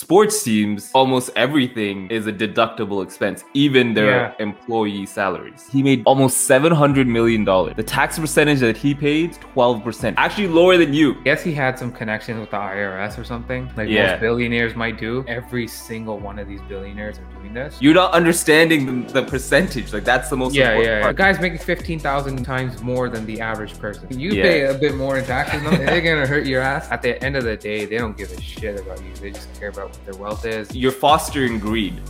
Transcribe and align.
sports 0.00 0.42
teams, 0.42 0.90
almost 0.92 1.30
everything 1.36 2.06
is 2.10 2.26
a 2.26 2.32
deductible 2.32 3.02
expense, 3.02 3.44
even 3.54 3.94
their 3.94 4.10
Yeah. 4.10 4.32
employee 4.40 5.06
salaries. 5.06 5.66
He 5.72 5.82
made 5.82 6.02
almost 6.04 6.46
$700 6.46 7.06
million. 7.06 7.44
The 7.46 7.82
tax 7.82 8.18
percentage 8.18 8.60
that 8.60 8.76
he 8.76 8.94
paid, 8.94 9.38
12%. 9.54 10.12
Actually, 10.18 10.48
lower 10.48 10.76
than 10.76 10.92
you. 10.92 11.14
Guess 11.24 11.42
he 11.42 11.54
had 11.54 11.78
some 11.78 11.90
connections 11.90 12.38
with 12.40 12.50
the 12.50 12.58
IRS 12.58 13.18
or 13.18 13.24
something, 13.24 13.70
like 13.74 13.88
Yeah. 13.88 14.10
most 14.10 14.20
billionaires 14.20 14.76
might 14.76 14.98
do. 14.98 15.24
Every 15.28 15.66
single 15.66 16.18
one 16.18 16.38
of 16.38 16.46
these 16.46 16.60
billionaires 16.68 17.18
are 17.18 17.40
doing 17.40 17.54
this. 17.54 17.78
You're 17.80 17.94
not 17.94 18.12
understanding 18.12 19.06
the, 19.06 19.12
the 19.14 19.22
percentage. 19.22 19.94
Like, 19.94 20.04
that's 20.04 20.28
the 20.28 20.36
most 20.36 20.54
yeah, 20.54 20.72
important 20.72 20.86
yeah, 20.88 20.96
yeah. 20.96 21.02
part. 21.04 21.16
The 21.16 21.22
guy's 21.22 21.40
making 21.40 21.60
fifteen 21.60 21.98
thousand 21.98 22.44
times 22.44 22.82
more 22.82 23.08
than 23.08 23.24
the 23.24 23.40
average 23.40 23.78
person. 23.78 24.06
You 24.20 24.32
Yeah. 24.32 24.42
pay 24.42 24.66
a 24.66 24.74
bit 24.74 24.94
more 24.94 25.16
in 25.16 25.24
taxes, 25.24 25.62
they're 25.62 26.02
gonna 26.02 26.26
hurt 26.26 26.44
your 26.44 26.60
ass. 26.60 26.86
At 26.90 27.00
the 27.00 27.12
end 27.24 27.34
of 27.34 27.44
the 27.44 27.56
day, 27.56 27.86
they 27.86 27.96
don't 27.96 28.16
give 28.16 28.30
a 28.30 28.40
shit 28.42 28.78
about 28.78 29.00
you. 29.02 29.12
They 29.22 29.30
just 29.30 29.48
care 29.58 29.70
about 29.70 29.85
what 29.86 30.04
their 30.04 30.16
wealth 30.16 30.44
is. 30.44 30.74
You're 30.74 30.90
fostering 30.90 31.60
greed. 31.60 32.00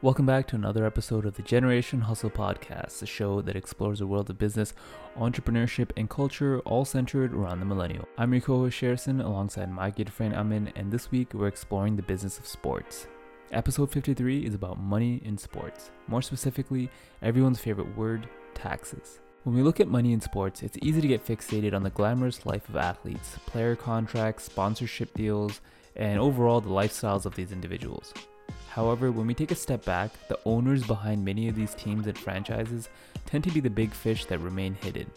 Welcome 0.00 0.26
back 0.26 0.46
to 0.48 0.56
another 0.56 0.86
episode 0.86 1.26
of 1.26 1.34
the 1.34 1.42
Generation 1.42 2.00
Hustle 2.00 2.30
Podcast, 2.30 3.02
a 3.02 3.06
show 3.06 3.42
that 3.42 3.56
explores 3.56 3.98
the 3.98 4.06
world 4.06 4.30
of 4.30 4.38
business, 4.38 4.72
entrepreneurship, 5.18 5.90
and 5.98 6.08
culture, 6.08 6.60
all 6.60 6.86
centered 6.86 7.34
around 7.34 7.60
the 7.60 7.66
millennial. 7.66 8.08
I'm 8.16 8.32
your 8.32 8.40
co-host 8.40 8.78
Sherson, 8.80 9.20
alongside 9.20 9.70
my 9.70 9.90
good 9.90 10.10
friend 10.10 10.34
Amin, 10.34 10.72
and 10.76 10.90
this 10.90 11.10
week 11.10 11.34
we're 11.34 11.48
exploring 11.48 11.96
the 11.96 12.02
business 12.02 12.38
of 12.38 12.46
sports. 12.46 13.06
Episode 13.50 13.90
53 13.90 14.46
is 14.46 14.54
about 14.54 14.80
money 14.80 15.20
in 15.24 15.36
sports. 15.36 15.90
More 16.06 16.22
specifically, 16.22 16.88
everyone's 17.20 17.60
favorite 17.60 17.94
word, 17.96 18.28
taxes. 18.54 19.20
When 19.44 19.54
we 19.54 19.62
look 19.62 19.78
at 19.78 19.88
money 19.88 20.12
in 20.12 20.20
sports, 20.20 20.62
it's 20.62 20.76
easy 20.82 21.00
to 21.00 21.06
get 21.08 21.24
fixated 21.24 21.72
on 21.72 21.84
the 21.84 21.90
glamorous 21.90 22.44
life 22.44 22.68
of 22.68 22.76
athletes, 22.76 23.38
player 23.46 23.76
contracts, 23.76 24.44
sponsorship 24.44 25.14
deals, 25.14 25.60
and 25.94 26.18
overall 26.18 26.60
the 26.60 26.68
lifestyles 26.68 27.24
of 27.24 27.36
these 27.36 27.52
individuals. 27.52 28.12
However, 28.68 29.12
when 29.12 29.28
we 29.28 29.34
take 29.34 29.52
a 29.52 29.56
step 29.56 29.84
back, 29.84 30.10
the 30.28 30.40
owners 30.44 30.84
behind 30.84 31.24
many 31.24 31.48
of 31.48 31.54
these 31.54 31.74
teams 31.74 32.08
and 32.08 32.18
franchises 32.18 32.88
tend 33.26 33.44
to 33.44 33.50
be 33.50 33.60
the 33.60 33.70
big 33.70 33.92
fish 33.92 34.24
that 34.26 34.40
remain 34.40 34.74
hidden. 34.74 35.08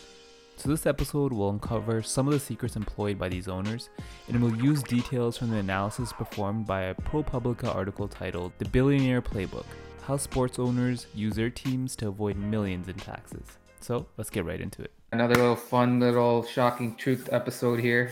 So, 0.56 0.70
this 0.70 0.86
episode 0.86 1.34
will 1.34 1.50
uncover 1.50 2.04
some 2.04 2.28
of 2.28 2.34
the 2.34 2.40
secrets 2.40 2.76
employed 2.76 3.18
by 3.18 3.28
these 3.28 3.48
owners, 3.48 3.90
and 4.28 4.40
we'll 4.40 4.56
use 4.56 4.84
details 4.84 5.36
from 5.36 5.50
the 5.50 5.58
analysis 5.58 6.14
performed 6.14 6.68
by 6.68 6.84
a 6.84 6.96
ProPublica 6.96 7.74
article 7.76 8.08
titled 8.08 8.54
The 8.60 8.70
Billionaire 8.70 9.24
Playbook 9.24 9.66
How 10.04 10.18
Sports 10.18 10.60
Owners 10.60 11.08
Use 11.16 11.36
Their 11.36 11.50
Teams 11.50 11.96
to 11.96 12.10
Avoid 12.10 12.38
Millions 12.38 12.88
in 12.88 12.96
Taxes. 12.96 13.58
So, 13.82 14.06
let's 14.18 14.30
get 14.30 14.46
right 14.46 14.60
into 14.62 14.82
it. 14.84 14.92
Another 15.12 15.36
little 15.36 15.56
fun, 15.56 16.00
little 16.00 16.44
shocking 16.46 16.96
truth 16.96 17.30
episode 17.32 17.80
here. 17.80 18.12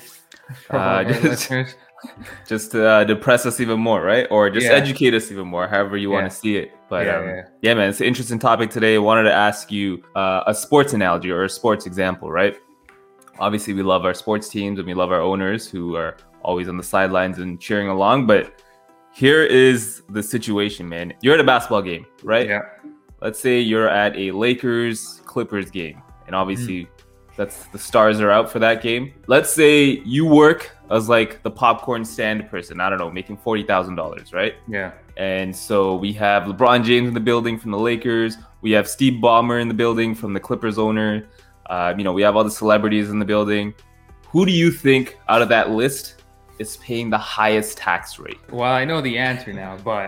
Uh, 0.70 1.03
just- 1.03 1.52
Just 2.48 2.72
to 2.72 2.88
uh, 2.88 3.03
depress 3.03 3.45
us 3.45 3.59
even 3.59 3.78
more, 3.78 4.02
right? 4.02 4.26
Or 4.31 4.50
just 4.50 4.66
Yeah. 4.67 4.72
educate 4.72 5.14
us 5.14 5.30
even 5.34 5.45
more, 5.48 5.67
however 5.67 5.98
you 5.98 6.09
want 6.09 6.31
to 6.31 6.34
see 6.34 6.56
it. 6.56 6.72
But 6.89 7.06
Yeah, 7.06 7.17
um, 7.17 7.26
yeah. 7.28 7.42
yeah, 7.61 7.73
man, 7.73 7.89
it's 7.89 8.00
an 8.00 8.08
interesting 8.08 8.39
topic 8.39 8.70
today. 8.70 8.95
I 8.95 9.00
wanted 9.00 9.23
to 9.23 9.34
ask 9.34 9.70
you 9.70 10.02
uh, 10.16 10.44
a 10.48 10.53
sports 10.53 10.94
analogy 10.94 11.30
or 11.30 11.44
a 11.44 11.50
sports 11.50 11.86
example, 11.86 12.31
right? 12.31 12.56
Obviously, 13.38 13.73
we 13.73 13.83
love 13.83 14.06
our 14.06 14.14
sports 14.14 14.48
teams 14.48 14.80
and 14.80 14.88
we 14.88 14.94
love 14.94 15.11
our 15.11 15.20
owners 15.20 15.70
who 15.70 15.98
are 15.98 16.16
always 16.42 16.70
on 16.70 16.78
the 16.78 16.83
sidelines 16.83 17.38
and 17.39 17.59
cheering 17.59 17.89
along. 17.89 18.28
But 18.28 18.61
here 19.14 19.44
is 19.44 20.02
the 20.08 20.23
situation, 20.23 20.88
man. 20.88 21.11
You're 21.22 21.33
at 21.33 21.42
a 21.42 21.44
basketball 21.44 21.81
game, 21.81 22.06
right? 22.23 22.48
Yeah. 22.48 22.61
Let's 23.22 23.42
say 23.42 23.59
you're 23.59 23.89
at 23.89 24.16
a 24.16 24.31
Lakers 24.31 25.19
Clippers 25.34 25.70
game, 25.72 26.02
and 26.28 26.36
obviously, 26.36 26.80
Hmm. 26.84 26.90
that's 27.38 27.58
the 27.68 27.80
stars 27.80 28.20
are 28.20 28.32
out 28.38 28.52
for 28.52 28.60
that 28.60 28.82
game. 28.82 29.14
Let's 29.28 29.52
say 29.62 30.02
you 30.16 30.26
work 30.26 30.62
as 30.90 31.08
like 31.08 31.42
the 31.44 31.52
popcorn 31.52 32.04
stand 32.04 32.50
person. 32.50 32.82
I 32.82 32.90
don't 32.90 33.00
know, 33.00 33.12
making 33.12 33.38
forty 33.38 33.64
thousand 33.64 33.96
dollars, 33.96 34.34
right? 34.34 34.56
Yeah. 34.68 34.92
And 35.18 35.56
so 35.56 35.95
we 35.95 36.12
have 36.14 36.44
LeBron 36.44 36.84
James 36.84 37.08
in 37.08 37.14
the 37.14 37.20
building 37.32 37.60
from 37.60 37.72
the 37.72 37.78
Lakers. 37.89 38.38
We 38.62 38.72
have 38.72 38.88
Steve 38.88 39.22
Ballmer 39.22 39.62
in 39.62 39.68
the 39.68 39.73
building 39.84 40.16
from 40.16 40.34
the 40.34 40.39
Clippers 40.39 40.78
owner. 40.78 41.28
Uh, 41.70 41.94
you 41.98 42.04
know, 42.04 42.14
we 42.14 42.22
have 42.23 42.36
all 42.36 42.44
the 42.44 42.50
celebrities 42.64 43.10
in 43.10 43.20
the 43.20 43.26
building. 43.26 43.73
Who 44.32 44.45
do 44.45 44.52
you 44.52 44.72
think 44.72 45.18
out 45.28 45.42
of 45.42 45.50
that 45.50 45.70
list 45.72 46.23
is 46.58 46.78
paying 46.78 47.10
the 47.10 47.18
highest 47.18 47.78
tax 47.78 48.18
rate? 48.20 48.39
Well, 48.52 48.72
I 48.82 48.84
know 48.86 49.02
the 49.02 49.18
answer 49.18 49.54
now, 49.54 49.78
but 49.84 50.08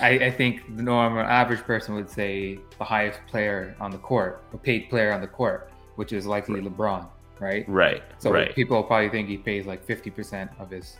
I, 0.00 0.10
I 0.10 0.30
think 0.30 0.76
the 0.76 0.82
normal 0.82 1.22
average 1.22 1.60
person 1.60 1.94
would 1.94 2.10
say 2.10 2.58
the 2.78 2.84
highest 2.84 3.20
player 3.26 3.76
on 3.80 3.90
the 3.90 3.98
court, 3.98 4.44
a 4.52 4.58
paid 4.58 4.88
player 4.88 5.12
on 5.12 5.20
the 5.20 5.26
court, 5.26 5.70
which 5.96 6.12
is 6.12 6.26
likely 6.26 6.60
LeBron, 6.60 7.06
right? 7.40 7.64
Right. 7.68 8.02
So 8.18 8.32
right. 8.32 8.54
people 8.54 8.82
probably 8.82 9.10
think 9.10 9.28
he 9.28 9.36
pays 9.36 9.66
like 9.66 9.86
50% 9.86 10.48
of 10.60 10.70
his 10.70 10.96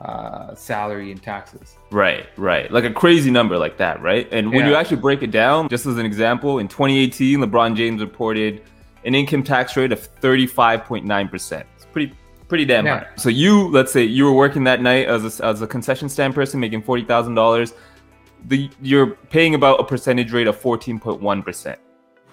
uh, 0.00 0.54
salary 0.54 1.12
in 1.12 1.18
taxes. 1.18 1.78
Right, 1.90 2.26
right. 2.36 2.70
Like 2.72 2.84
a 2.84 2.92
crazy 2.92 3.30
number 3.30 3.56
like 3.58 3.76
that, 3.78 4.02
right? 4.02 4.28
And 4.32 4.52
when 4.52 4.66
you 4.66 4.74
actually 4.74 4.96
break 4.96 5.22
it 5.22 5.30
down, 5.30 5.68
just 5.68 5.86
as 5.86 5.98
an 5.98 6.06
example, 6.06 6.58
in 6.58 6.68
2018, 6.68 7.38
LeBron 7.40 7.76
James 7.76 8.00
reported 8.00 8.62
an 9.04 9.14
income 9.14 9.42
tax 9.42 9.76
rate 9.76 9.92
of 9.92 10.08
35.9%. 10.20 11.64
It's 11.76 11.84
pretty 11.86 12.14
pretty 12.48 12.64
damn 12.66 12.84
Yeah. 12.84 12.98
high. 12.98 13.06
So 13.16 13.30
you, 13.30 13.68
let's 13.68 13.90
say 13.92 14.04
you 14.04 14.26
were 14.26 14.32
working 14.32 14.64
that 14.64 14.82
night 14.82 15.06
as 15.06 15.40
a, 15.40 15.44
as 15.46 15.62
a 15.62 15.66
concession 15.66 16.10
stand 16.10 16.34
person 16.34 16.60
making 16.60 16.82
$40,000, 16.82 17.72
the 18.48 18.70
you're 18.80 19.08
paying 19.30 19.54
about 19.54 19.80
a 19.80 19.84
percentage 19.84 20.32
rate 20.32 20.46
of 20.46 20.60
14.1%. 20.60 21.76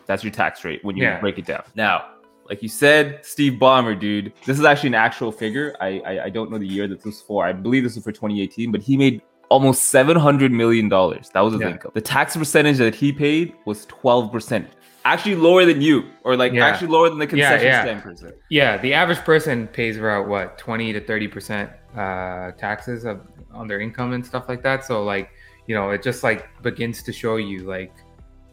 That's 0.05 0.23
your 0.23 0.31
tax 0.31 0.63
rate 0.65 0.83
when 0.83 0.97
you 0.97 1.03
Yeah. 1.03 1.19
break 1.19 1.37
it 1.37 1.45
down. 1.45 1.63
Now, 1.75 2.05
like 2.49 2.63
you 2.63 2.69
said, 2.69 3.19
Steve 3.23 3.53
Ballmer, 3.59 3.99
dude, 3.99 4.33
this 4.45 4.57
is 4.57 4.65
actually 4.65 4.87
an 4.89 4.95
actual 4.95 5.31
figure. 5.31 5.75
I, 5.79 5.99
I 6.05 6.23
I 6.25 6.29
don't 6.29 6.49
know 6.51 6.57
the 6.57 6.67
year 6.67 6.87
that 6.87 6.95
this 6.97 7.05
was 7.05 7.21
for. 7.21 7.45
I 7.45 7.53
believe 7.53 7.83
this 7.83 7.95
was 7.95 8.03
for 8.03 8.11
2018, 8.11 8.71
but 8.71 8.81
he 8.81 8.97
made 8.97 9.21
almost 9.49 9.85
700 9.85 10.51
million 10.51 10.89
dollars. 10.89 11.29
That 11.33 11.41
was 11.41 11.53
his 11.53 11.61
Yeah. 11.61 11.69
income. 11.69 11.91
The 11.93 12.01
tax 12.01 12.35
percentage 12.35 12.77
that 12.77 12.95
he 12.95 13.11
paid 13.11 13.53
was 13.65 13.85
12 13.85 14.31
percent. 14.31 14.67
Actually, 15.05 15.35
lower 15.35 15.63
than 15.65 15.79
you, 15.81 16.03
or 16.23 16.35
like 16.35 16.53
Yeah. 16.53 16.65
actually 16.67 16.89
lower 16.89 17.09
than 17.09 17.19
the 17.19 17.27
concession 17.27 17.67
yeah. 17.67 17.81
stand 17.83 18.01
person. 18.03 18.33
Yeah, 18.49 18.77
the 18.77 18.93
average 18.93 19.19
person 19.19 19.67
pays 19.67 19.97
about 19.97 20.27
what 20.27 20.57
20 20.57 20.91
to 20.93 21.01
30% 21.01 21.69
uh, 21.97 22.51
taxes 22.57 23.05
of, 23.05 23.21
on 23.51 23.67
their 23.67 23.79
income 23.79 24.13
and 24.13 24.25
stuff 24.25 24.49
like 24.49 24.61
that. 24.63 24.83
So 24.85 25.03
like, 25.03 25.29
you 25.69 25.75
know, 25.75 25.91
it 25.91 26.01
just 26.01 26.23
like 26.23 26.49
begins 26.63 27.03
to 27.03 27.13
show 27.13 27.35
you 27.35 27.59
like 27.59 27.93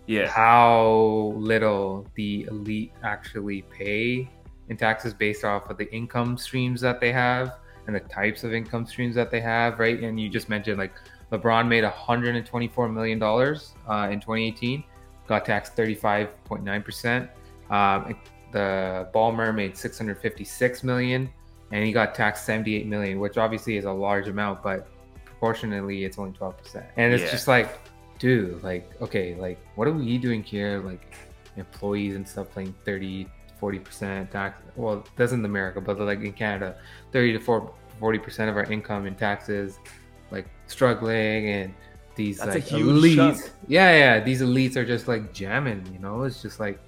Yeah, 0.07 0.29
how 0.29 1.33
little 1.35 2.07
the 2.15 2.43
elite 2.51 2.93
actually 3.03 3.63
pay 3.63 4.29
in 4.69 4.77
taxes 4.77 5.15
based 5.15 5.43
off 5.43 5.71
of 5.71 5.79
the 5.79 5.91
income 5.95 6.37
streams 6.37 6.79
that 6.83 7.01
they 7.01 7.11
have 7.13 7.57
and 7.87 7.97
the 7.97 8.01
types 8.01 8.45
of 8.45 8.53
income 8.53 8.85
streams 8.85 9.15
that 9.15 9.31
they 9.31 9.41
have, 9.41 9.79
right? 9.79 9.99
And 10.03 10.21
you 10.21 10.29
just 10.29 10.51
mentioned 10.51 10.77
like 10.77 10.93
LeBron 11.33 11.67
made 11.67 11.85
124 11.85 12.89
million 12.91 13.19
dollars 13.19 13.73
uh, 13.89 14.11
in 14.13 14.21
2018, 14.21 14.85
got 15.27 15.47
taxed 15.47 15.75
35.9 15.75 17.29
Um, 17.71 18.15
the 18.53 19.09
Ballmer 19.15 19.55
made 19.55 19.75
656 19.75 20.85
million, 20.85 21.31
and 21.73 21.83
he 21.83 21.93
got 21.93 22.15
taxed 22.15 22.45
78 22.45 22.87
million, 22.87 23.21
which 23.21 23.39
obviously 23.39 23.79
is 23.79 23.87
a 23.87 23.93
large 23.93 24.29
amount, 24.29 24.63
but 24.63 24.89
proportionally 25.41 26.05
it's 26.05 26.19
only 26.19 26.33
12 26.33 26.57
percent. 26.59 26.87
And 26.97 27.13
it's 27.13 27.25
Yeah. 27.25 27.31
just 27.31 27.49
like, 27.49 27.79
dude, 28.19 28.63
like, 28.63 28.91
okay, 29.01 29.35
like, 29.35 29.59
what 29.75 29.87
are 29.89 29.93
we 29.93 30.19
doing 30.19 30.43
here? 30.43 30.81
Like, 30.81 31.15
employees 31.57 32.17
and 32.17 32.27
stuff 32.27 32.49
paying 32.55 32.75
30, 32.85 33.29
40 33.59 33.79
percent 33.79 34.31
tax. 34.31 34.61
Well, 34.77 34.99
it 35.01 35.07
doesn't 35.17 35.41
in 35.41 35.45
America, 35.45 35.81
but 35.81 35.99
like 36.01 36.21
in 36.21 36.33
Canada, 36.33 36.77
30 37.13 37.39
to 37.39 37.41
40 37.99 38.19
percent 38.19 38.51
of 38.51 38.57
our 38.57 38.65
income 38.65 39.07
in 39.07 39.15
taxes, 39.15 39.79
like 40.31 40.47
struggling 40.67 41.49
and 41.49 41.75
these 42.15 42.39
That's 42.39 42.55
like 42.55 42.65
huge 42.65 42.87
elites. 42.87 43.17
chunk. 43.17 43.51
Yeah, 43.69 43.93
yeah, 43.97 44.21
these 44.21 44.41
elites 44.43 44.77
are 44.77 44.85
just 44.85 45.07
like 45.09 45.33
jamming. 45.33 45.87
You 45.93 45.99
know, 45.99 46.23
it's 46.23 46.41
just 46.43 46.61
like 46.61 46.79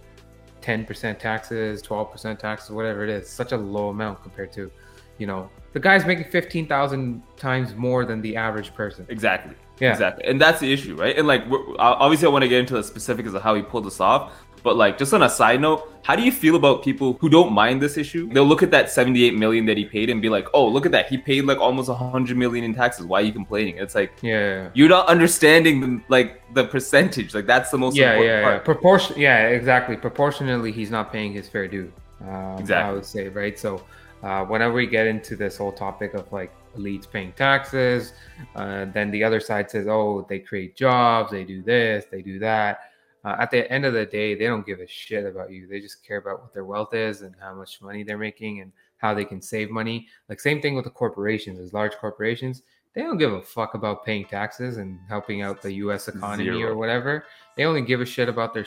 10% 0.62 1.19
taxes, 1.19 1.82
12% 1.82 2.38
taxes, 2.38 2.70
whatever 2.70 3.05
it 3.05 3.11
is. 3.11 3.28
Such 3.28 3.52
a 3.52 3.56
low 3.56 3.88
amount 3.90 4.23
compared 4.23 4.52
to, 4.52 4.70
you 5.19 5.26
know, 5.26 5.50
the 5.73 5.81
guy's 5.81 6.06
making 6.06 6.25
15,000 6.31 7.23
times 7.37 7.75
more 7.75 8.05
than 8.05 8.20
the 8.23 8.37
average 8.37 8.75
person. 8.75 9.06
exactly. 9.09 9.55
Yeah. 9.81 9.93
Exactly. 9.93 10.25
And 10.25 10.41
that's 10.41 10.59
the 10.59 10.73
issue, 10.73 10.97
right? 10.97 11.17
And 11.17 11.29
like, 11.29 11.44
obviously, 11.79 12.26
I 12.26 12.31
want 12.31 12.43
to 12.43 12.49
get 12.49 12.59
into 12.59 12.75
the 12.75 12.82
specifics 12.82 13.32
of 13.32 13.43
how 13.43 13.55
he 13.55 13.62
pulled 13.62 13.85
this 13.87 14.00
off. 14.00 14.32
But 14.65 14.75
like, 14.76 14.99
just 14.99 15.15
on 15.15 15.23
a 15.23 15.31
side 15.31 15.61
note, 15.61 15.88
how 16.03 16.17
do 16.17 16.23
you 16.25 16.32
feel 16.32 16.56
about 16.56 16.82
people 16.82 17.17
who 17.20 17.29
don't 17.29 17.53
mind 17.53 17.81
this 17.81 17.97
issue? 17.97 18.29
They'll 18.32 18.44
look 18.44 18.65
at 18.65 18.73
that 18.73 18.91
78 18.91 19.37
million 19.37 19.67
that 19.67 19.76
he 19.76 19.85
paid 19.85 20.11
and 20.11 20.20
be 20.20 20.29
like, 20.29 20.49
"Oh, 20.53 20.67
look 20.67 20.85
at 20.85 20.91
that. 20.91 21.09
He 21.09 21.17
paid 21.17 21.44
like 21.44 21.59
almost 21.59 21.88
100 21.88 22.37
million 22.37 22.64
in 22.64 22.75
taxes. 22.75 23.06
Why 23.06 23.21
are 23.21 23.25
you 23.25 23.32
complaining?" 23.32 23.76
It's 23.79 23.94
like 23.94 24.11
Yeah. 24.21 24.71
you're 24.75 24.88
not 24.88 25.06
understanding 25.06 25.81
the, 25.81 26.03
like 26.09 26.43
the 26.55 26.64
percentage. 26.64 27.32
Like 27.37 27.47
that's 27.47 27.71
the 27.71 27.79
most 27.79 27.97
Yeah, 27.97 28.14
important 28.14 28.29
yeah, 28.43 28.50
yeah. 28.55 28.59
Proportion. 28.59 29.14
Yeah, 29.17 29.47
exactly. 29.47 29.97
Proportionally, 29.97 30.73
he's 30.73 30.91
not 30.91 31.12
paying 31.12 31.32
his 31.32 31.49
fair 31.49 31.69
due. 31.69 31.93
Um, 32.21 32.29
I 32.29 32.59
Exactly. 32.59 32.94
would 32.97 33.06
say, 33.06 33.29
right? 33.29 33.56
So, 33.56 33.85
uh, 34.23 34.44
whenever 34.44 34.75
we 34.75 34.87
get 34.87 35.06
into 35.06 35.37
this 35.37 35.56
whole 35.56 35.73
topic 35.73 36.15
of 36.15 36.31
like 36.32 36.53
elites 36.76 37.11
paying 37.11 37.32
taxes, 37.32 38.12
uh, 38.56 38.87
then 38.87 39.11
the 39.11 39.23
other 39.23 39.41
side 39.41 39.70
says, 39.70 39.87
"Oh, 39.88 40.26
they 40.29 40.38
create 40.38 40.76
jobs, 40.76 41.31
they 41.31 41.44
do 41.44 41.62
this, 41.62 42.05
they 42.11 42.23
do 42.23 42.38
that." 42.41 42.81
uh, 43.25 43.37
at 43.41 43.50
the 43.50 43.70
end 43.70 43.85
of 43.85 43.93
the 43.93 44.06
day, 44.06 44.35
they 44.35 44.47
don't 44.47 44.65
give 44.65 44.81
a 44.81 44.87
shit 44.87 45.26
about 45.26 45.50
you. 45.50 45.67
They 45.67 45.81
just 45.81 46.06
care 46.06 46.19
about 46.19 46.41
what 46.41 46.53
their 46.53 46.65
wealth 46.65 46.94
is 46.94 47.23
and 47.23 47.35
how 47.41 47.55
much 47.55 47.82
money 47.82 48.03
they're 48.03 48.19
making 48.19 48.61
and 48.61 48.73
how 48.99 49.12
they 49.12 49.25
can 49.25 49.43
save 49.43 49.70
money. 49.70 50.06
Like 50.29 50.41
same 50.41 50.62
thing 50.62 50.75
with 50.75 50.85
the 50.85 50.91
corporations, 50.91 51.59
as 51.59 51.73
large 51.73 51.94
corporations, 51.97 52.62
they 52.99 53.05
don't 53.05 53.17
give 53.17 53.33
a 53.33 53.41
fuck 53.41 53.75
about 53.75 54.05
paying 54.05 54.25
taxes 54.25 54.77
and 54.79 54.99
helping 55.09 55.41
out 55.41 55.62
the 55.62 55.73
U.S. 55.75 56.09
economy 56.09 56.47
Zero. 56.47 56.73
or 56.73 56.77
whatever. 56.77 57.25
They 57.56 57.65
only 57.65 57.81
give 57.83 58.00
a 58.00 58.05
shit 58.05 58.29
about 58.29 58.53
their 58.55 58.67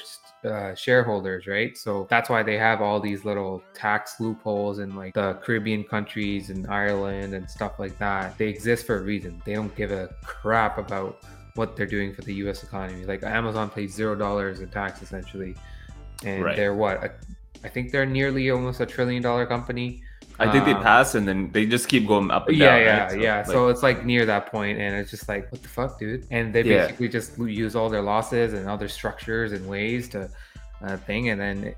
uh, 0.49 0.73
shareholders, 0.73 1.47
right? 1.47 1.77
So 1.77 2.07
that's 2.09 2.29
why 2.29 2.41
they 2.41 2.57
have 2.57 2.81
all 2.81 3.01
these 3.01 3.25
little 3.25 3.61
tax 3.73 4.21
loopholes 4.21 4.79
in 4.79 4.95
like 4.95 5.15
the 5.15 5.33
Caribbean 5.43 5.83
countries 5.83 6.49
and 6.49 6.65
Ireland 6.67 7.33
and 7.33 7.49
stuff 7.49 7.73
like 7.77 7.99
that. 7.99 8.37
They 8.37 8.47
exist 8.47 8.85
for 8.85 8.99
a 8.99 9.01
reason. 9.01 9.41
They 9.45 9.53
don't 9.53 9.75
give 9.75 9.91
a 9.91 10.15
crap 10.23 10.77
about 10.77 11.25
what 11.55 11.75
they're 11.75 11.85
doing 11.85 12.13
for 12.13 12.21
the 12.21 12.33
U.S. 12.35 12.63
economy. 12.63 13.03
Like 13.03 13.23
Amazon 13.23 13.69
pays 13.69 13.93
zero 13.93 14.15
dollars 14.15 14.61
in 14.61 14.69
tax 14.69 15.01
essentially, 15.01 15.57
and 16.23 16.41
Right. 16.45 16.55
they're 16.55 16.73
what? 16.73 17.03
a- 17.03 17.11
I 17.65 17.67
think 17.67 17.91
they're 17.91 18.05
nearly 18.05 18.49
almost 18.49 18.79
a 18.79 18.85
trillion 18.85 19.21
dollar 19.21 19.45
company. 19.45 20.03
I 20.39 20.51
think 20.51 20.65
they 20.65 20.73
Um, 20.73 20.81
pass 20.81 21.13
and 21.15 21.27
then 21.27 21.51
they 21.51 21.65
just 21.67 21.87
keep 21.87 22.07
going 22.07 22.31
up 22.31 22.47
and 22.47 22.57
yeah, 22.57 22.65
down. 22.69 22.79
yeah, 22.81 23.03
right? 23.05 23.19
yeah. 23.21 23.37
like, 23.37 23.45
so 23.47 23.67
it's 23.67 23.83
like 23.83 24.05
near 24.05 24.25
that 24.25 24.51
point, 24.51 24.79
and 24.79 24.95
it's 24.95 25.11
just 25.11 25.27
like, 25.29 25.51
what 25.51 25.61
the 25.61 25.69
fuck, 25.69 25.99
dude? 25.99 26.25
And 26.31 26.51
they 26.53 26.63
Yeah. 26.63 26.83
basically 26.87 27.09
just 27.09 27.37
use 27.37 27.75
all 27.75 27.89
their 27.89 28.01
losses 28.01 28.53
and 28.53 28.67
other 28.67 28.87
structures 28.87 29.51
and 29.51 29.67
ways 29.67 30.09
to 30.09 30.29
uh, 30.83 30.97
thing, 30.97 31.29
and 31.29 31.39
then 31.39 31.75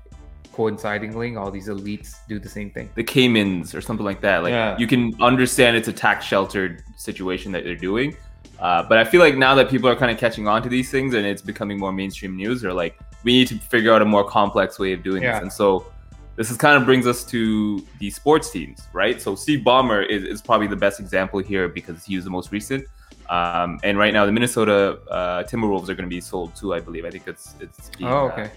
coincidingly, 0.54 1.36
all 1.36 1.50
these 1.50 1.68
elites 1.68 2.16
do 2.28 2.38
the 2.38 2.48
same 2.48 2.70
thing. 2.70 2.88
the 2.94 3.02
Caymans 3.02 3.74
or 3.74 3.80
something 3.80 4.06
like 4.06 4.20
that. 4.22 4.42
Like 4.42 4.52
Yeah. 4.52 4.78
you 4.78 4.86
can 4.86 5.12
understand 5.20 5.76
it's 5.76 5.88
a 5.88 5.92
tax 5.92 6.24
sheltered 6.24 6.82
situation 6.96 7.52
that 7.52 7.64
they're 7.64 7.74
doing. 7.74 8.16
Uh, 8.60 8.82
but 8.88 8.98
I 8.98 9.04
feel 9.04 9.20
like 9.20 9.36
now 9.36 9.54
that 9.56 9.68
people 9.68 9.88
are 9.88 9.96
kind 9.96 10.10
of 10.12 10.16
catching 10.16 10.46
on 10.46 10.62
to 10.62 10.68
these 10.68 10.90
things 10.90 11.12
and 11.14 11.26
it's 11.26 11.42
becoming 11.42 11.76
more 11.78 11.92
mainstream 11.92 12.36
news, 12.36 12.62
they're 12.62 12.72
like, 12.72 12.96
we 13.24 13.32
need 13.32 13.48
to 13.48 13.56
figure 13.58 13.92
out 13.92 14.00
a 14.00 14.04
more 14.04 14.22
complex 14.24 14.78
way 14.78 14.92
of 14.92 15.02
doing 15.02 15.22
Yeah. 15.24 15.32
this. 15.32 15.42
And 15.42 15.52
so 15.52 15.86
this 16.36 16.50
is 16.50 16.56
kind 16.56 16.76
of 16.76 16.84
brings 16.84 17.06
us 17.06 17.24
to 17.24 17.84
the 17.98 18.10
sports 18.10 18.50
teams, 18.50 18.82
right? 18.92 19.20
So 19.20 19.34
Steve 19.34 19.60
Ballmer 19.64 20.06
is, 20.08 20.24
is 20.24 20.42
probably 20.42 20.66
the 20.66 20.76
best 20.76 21.00
example 21.00 21.40
here 21.40 21.68
because 21.68 22.04
he 22.04 22.16
was 22.16 22.24
the 22.24 22.30
most 22.30 22.50
recent. 22.52 22.84
Um, 23.30 23.78
and 23.82 23.96
right 23.96 24.12
now, 24.12 24.26
the 24.26 24.32
Minnesota 24.32 24.98
uh, 25.10 25.44
Timberwolves 25.44 25.88
are 25.88 25.94
going 25.94 26.08
to 26.08 26.14
be 26.14 26.20
sold 26.20 26.54
too, 26.54 26.74
I 26.74 26.80
believe. 26.80 27.04
I 27.04 27.10
think 27.10 27.26
it's 27.26 27.54
it's 27.60 27.90
being, 27.90 28.10
Oh, 28.10 28.28
uh, 28.28 28.48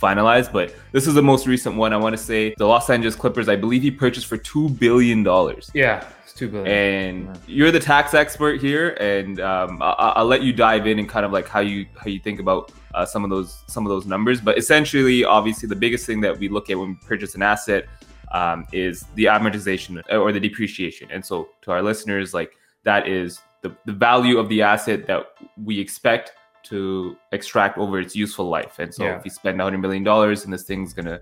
finalized, 0.00 0.52
but 0.52 0.74
this 0.92 1.06
is 1.06 1.14
the 1.14 1.22
most 1.22 1.46
recent 1.46 1.76
one. 1.76 1.92
I 1.92 1.96
want 1.96 2.16
to 2.16 2.22
say 2.22 2.54
the 2.58 2.66
Los 2.66 2.90
Angeles 2.90 3.16
Clippers. 3.16 3.48
I 3.48 3.56
believe 3.56 3.82
he 3.82 3.90
purchased 3.90 4.26
for 4.26 4.36
two 4.36 4.68
billion 4.70 5.22
dollars. 5.22 5.70
Yeah, 5.74 6.04
two 6.34 6.48
billion. 6.48 6.66
And 6.68 7.24
Yeah. 7.26 7.34
you're 7.46 7.70
the 7.70 7.80
tax 7.80 8.14
expert 8.14 8.60
here, 8.60 8.90
and 9.00 9.40
um, 9.40 9.80
I- 9.82 10.12
I'll 10.16 10.26
let 10.26 10.42
you 10.42 10.52
dive 10.52 10.86
in 10.86 10.98
and 10.98 11.08
kind 11.08 11.24
of 11.24 11.32
like 11.32 11.48
how 11.48 11.60
you 11.60 11.86
how 11.96 12.06
you 12.10 12.18
think 12.18 12.40
about 12.40 12.72
uh, 12.94 13.04
some 13.04 13.24
of 13.24 13.30
those 13.30 13.62
some 13.66 13.86
of 13.86 13.90
those 13.90 14.06
numbers. 14.06 14.40
But 14.40 14.58
essentially, 14.58 15.24
obviously, 15.24 15.68
the 15.68 15.76
biggest 15.76 16.06
thing 16.06 16.20
that 16.22 16.38
we 16.38 16.48
look 16.48 16.70
at 16.70 16.78
when 16.78 16.88
we 16.90 16.94
purchase 17.06 17.34
an 17.34 17.42
asset 17.42 17.86
um, 18.32 18.66
is 18.72 19.04
the 19.14 19.26
amortization 19.26 20.02
or 20.10 20.32
the 20.32 20.40
depreciation. 20.40 21.08
And 21.10 21.24
so, 21.24 21.48
to 21.62 21.70
our 21.72 21.82
listeners, 21.82 22.34
like 22.34 22.52
that 22.82 23.06
is 23.08 23.40
the, 23.62 23.74
the 23.86 23.92
value 23.92 24.38
of 24.38 24.48
the 24.48 24.60
asset 24.62 25.06
that 25.06 25.26
we 25.62 25.78
expect 25.78 26.32
to 26.64 27.16
extract 27.32 27.78
over 27.78 28.00
its 28.00 28.16
useful 28.16 28.48
life. 28.48 28.78
And 28.78 28.92
so, 28.92 29.04
Yeah. 29.04 29.18
if 29.18 29.24
you 29.24 29.30
spend 29.30 29.58
100 29.58 29.78
million 29.78 30.02
dollars 30.02 30.44
and 30.44 30.52
this 30.52 30.64
thing's 30.64 30.92
gonna 30.94 31.20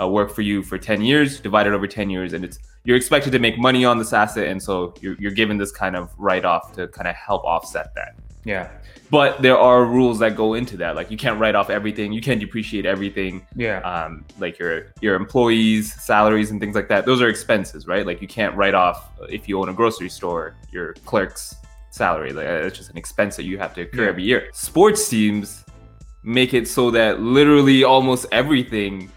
uh, 0.00 0.08
work 0.08 0.30
for 0.34 0.42
you 0.42 0.62
for 0.62 0.78
10 0.78 1.02
years, 1.02 1.40
divided 1.40 1.72
over 1.72 1.86
10 1.86 2.10
years, 2.10 2.32
and 2.32 2.44
it's 2.44 2.58
you're 2.84 2.96
expected 2.96 3.30
to 3.32 3.38
make 3.38 3.58
money 3.58 3.84
on 3.84 3.98
this 3.98 4.12
asset, 4.12 4.48
and 4.48 4.60
so 4.62 4.92
you're, 5.00 5.14
you're 5.20 5.30
given 5.32 5.56
this 5.58 5.70
kind 5.70 5.94
of 5.94 6.10
write 6.18 6.44
off 6.44 6.72
to 6.74 6.88
kind 6.88 7.06
of 7.06 7.14
help 7.14 7.44
offset 7.44 7.94
that. 7.94 8.14
yeah, 8.44 8.70
But 9.08 9.40
there 9.40 9.56
are 9.56 9.84
rules 9.84 10.18
that 10.18 10.34
go 10.34 10.54
into 10.54 10.76
that. 10.78 10.96
Like 10.96 11.08
you 11.10 11.16
can't 11.16 11.38
write 11.38 11.54
off 11.54 11.70
everything, 11.70 12.12
you 12.12 12.20
can't 12.20 12.40
depreciate 12.40 12.84
everything. 12.86 13.46
yeah, 13.54 13.78
Um, 13.82 14.24
like 14.40 14.58
your 14.58 14.86
your 15.00 15.14
employees' 15.14 15.94
salaries 16.02 16.50
and 16.50 16.58
things 16.60 16.74
like 16.74 16.88
that. 16.88 17.06
Those 17.06 17.22
are 17.22 17.28
expenses, 17.28 17.86
right? 17.86 18.04
Like 18.04 18.20
you 18.20 18.26
can't 18.28 18.56
write 18.56 18.74
off 18.74 19.10
uh, 19.20 19.26
if 19.26 19.48
you 19.48 19.60
own 19.60 19.68
a 19.68 19.72
grocery 19.74 20.08
store, 20.08 20.56
your 20.72 20.94
clerk's 21.04 21.54
salary. 21.90 22.32
Like 22.32 22.48
uh, 22.48 22.66
it's 22.66 22.78
just 22.78 22.90
an 22.90 22.96
expense 22.96 23.36
that 23.36 23.44
you 23.44 23.58
have 23.58 23.74
to 23.74 23.82
incur 23.82 24.04
Yeah. 24.04 24.08
every 24.08 24.24
year. 24.24 24.48
Sports 24.54 25.08
teams 25.08 25.64
make 26.24 26.52
it 26.54 26.66
so 26.66 26.90
that 26.90 27.20
literally 27.20 27.84
almost 27.84 28.26
everything 28.32 29.08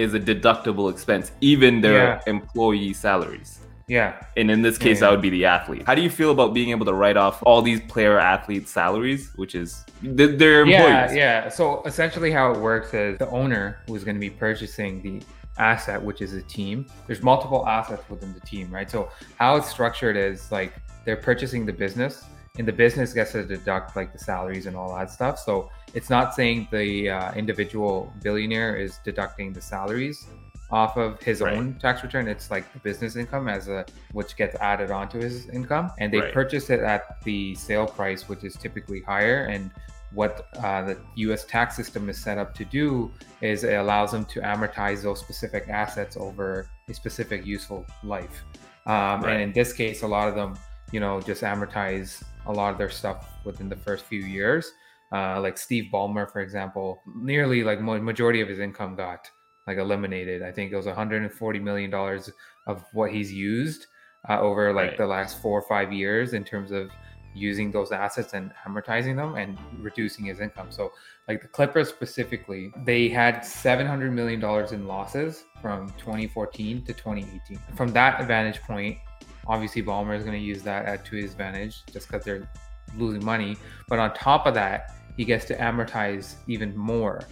is 0.00 0.14
a 0.14 0.20
deductible 0.20 0.90
expense, 0.90 1.32
even 1.40 1.80
their 1.80 1.94
Yeah. 2.04 2.20
employee 2.26 2.92
salaries. 2.94 3.58
yeah. 3.88 4.12
And 4.36 4.50
in 4.54 4.62
this 4.62 4.78
case, 4.78 4.96
yeah. 4.96 5.00
that 5.02 5.10
would 5.10 5.20
be 5.20 5.30
the 5.30 5.44
athlete. 5.46 5.82
How 5.84 5.96
do 5.96 6.02
you 6.02 6.10
feel 6.10 6.30
about 6.30 6.54
being 6.54 6.70
able 6.70 6.86
to 6.86 6.92
write 7.02 7.16
off 7.16 7.42
all 7.44 7.60
these 7.60 7.80
player 7.92 8.16
athlete 8.20 8.68
salaries, 8.68 9.32
which 9.34 9.54
is 9.56 9.84
their 10.02 10.60
employees? 10.62 11.12
Yeah, 11.12 11.12
yeah. 11.12 11.48
So 11.48 11.82
essentially, 11.84 12.30
how 12.30 12.52
it 12.52 12.58
works 12.60 12.94
is 12.94 13.18
the 13.18 13.28
owner 13.30 13.64
who's 13.88 14.04
going 14.04 14.14
to 14.14 14.20
be 14.28 14.30
purchasing 14.30 15.02
the 15.02 15.16
asset, 15.58 16.00
which 16.00 16.20
is 16.22 16.32
a 16.34 16.42
team. 16.42 16.86
There's 17.08 17.22
multiple 17.22 17.66
assets 17.66 18.04
within 18.08 18.32
the 18.32 18.44
team, 18.52 18.70
right? 18.70 18.88
So 18.88 19.08
how 19.40 19.56
it's 19.56 19.68
structured 19.68 20.16
is 20.16 20.52
like 20.52 20.72
they're 21.04 21.16
purchasing 21.30 21.66
the 21.66 21.72
business, 21.72 22.24
and 22.58 22.66
the 22.66 22.72
business 22.72 23.12
gets 23.12 23.32
to 23.32 23.44
deduct 23.44 23.96
like 23.96 24.12
the 24.12 24.18
salaries 24.18 24.66
and 24.66 24.76
all 24.76 24.94
that 24.96 25.10
stuff. 25.10 25.38
So 25.38 25.70
it's 25.94 26.10
not 26.10 26.34
saying 26.34 26.68
the 26.70 27.08
uh, 27.10 27.32
individual 27.34 28.12
billionaire 28.22 28.76
is 28.76 28.98
deducting 29.04 29.52
the 29.52 29.60
salaries 29.60 30.26
off 30.70 30.96
of 30.96 31.20
his 31.22 31.40
Right. 31.40 31.56
own 31.56 31.74
tax 31.80 32.02
return. 32.02 32.28
It's 32.28 32.50
like 32.50 32.70
the 32.72 32.78
business 32.80 33.16
income 33.16 33.48
as 33.48 33.68
a 33.68 33.84
which 34.12 34.36
gets 34.36 34.54
added 34.56 34.90
onto 34.90 35.18
his 35.20 35.48
income, 35.48 35.90
and 35.98 36.12
they 36.12 36.20
Right. 36.20 36.32
purchase 36.34 36.70
it 36.70 36.80
at 36.80 37.22
the 37.24 37.54
sale 37.54 37.86
price, 37.86 38.28
which 38.28 38.44
is 38.44 38.56
typically 38.56 39.00
higher. 39.02 39.44
And 39.44 39.70
what 40.12 40.46
uh, 40.62 40.82
the 40.82 40.98
U.S. 41.16 41.44
tax 41.44 41.76
system 41.76 42.08
is 42.08 42.20
set 42.20 42.36
up 42.36 42.52
to 42.54 42.64
do 42.64 43.12
is 43.40 43.62
it 43.62 43.74
allows 43.74 44.10
them 44.10 44.24
to 44.26 44.40
amortize 44.40 45.02
those 45.02 45.20
specific 45.20 45.68
assets 45.68 46.16
over 46.16 46.68
a 46.88 46.94
specific 46.94 47.46
useful 47.46 47.86
life. 48.02 48.42
Um, 48.86 49.22
Right. 49.22 49.32
And 49.34 49.42
in 49.42 49.52
this 49.52 49.72
case, 49.72 50.02
a 50.02 50.06
lot 50.08 50.28
of 50.28 50.34
them, 50.34 50.58
you 50.92 50.98
know, 51.00 51.20
just 51.20 51.42
amortize 51.42 52.22
a 52.46 52.52
lot 52.52 52.72
of 52.72 52.78
their 52.78 52.90
stuff 52.90 53.26
within 53.44 53.68
the 53.68 53.76
first 53.76 54.04
few 54.04 54.20
years. 54.20 54.72
Uh, 55.12 55.40
like 55.40 55.58
Steve 55.58 55.90
Ballmer, 55.92 56.30
for 56.30 56.40
example, 56.40 57.02
nearly 57.16 57.64
like 57.64 57.80
mo- 57.80 58.00
majority 58.00 58.40
of 58.40 58.48
his 58.48 58.58
income 58.60 58.94
got 58.94 59.28
like 59.66 59.76
eliminated. 59.78 60.42
I 60.42 60.52
think 60.52 60.72
it 60.72 60.76
was 60.76 60.86
140 60.86 61.58
million 61.60 61.90
dollars 61.90 62.30
of 62.66 62.84
what 62.92 63.10
he's 63.10 63.32
used 63.32 63.86
uh, 64.28 64.38
over 64.40 64.72
like 64.72 64.90
Right. 64.90 64.98
the 64.98 65.06
last 65.06 65.40
four 65.42 65.58
or 65.58 65.66
five 65.68 65.92
years 65.92 66.32
in 66.32 66.44
terms 66.44 66.70
of 66.70 66.90
using 67.34 67.70
those 67.70 67.92
assets 67.92 68.34
and 68.34 68.52
amortizing 68.66 69.14
them 69.16 69.34
and 69.36 69.56
reducing 69.78 70.24
his 70.24 70.40
income. 70.40 70.66
So 70.70 70.92
like 71.28 71.42
the 71.42 71.48
Clippers 71.48 71.88
specifically, 71.88 72.72
they 72.84 73.08
had 73.08 73.44
700 73.44 74.12
million 74.12 74.40
dollars 74.40 74.72
in 74.72 74.86
losses 74.86 75.44
from 75.62 75.88
2014 75.98 76.84
to 76.86 76.92
2018. 76.92 77.58
From 77.76 77.92
that 77.92 78.26
vantage 78.26 78.60
point, 78.62 78.98
obviously 79.46 79.82
Ballmer 79.82 80.16
is 80.16 80.24
going 80.24 80.38
to 80.38 80.44
use 80.44 80.62
that 80.62 80.86
at, 80.86 81.04
to 81.06 81.16
his 81.16 81.32
advantage 81.32 81.82
just 81.92 82.08
because 82.08 82.24
they're 82.24 82.48
losing 82.96 83.24
money. 83.24 83.56
But 83.88 83.98
on 83.98 84.14
top 84.14 84.46
of 84.46 84.54
that, 84.54 84.94
he 85.16 85.24
gets 85.24 85.44
to 85.46 85.56
amortize 85.56 86.34
even 86.46 86.76
more, 86.76 87.22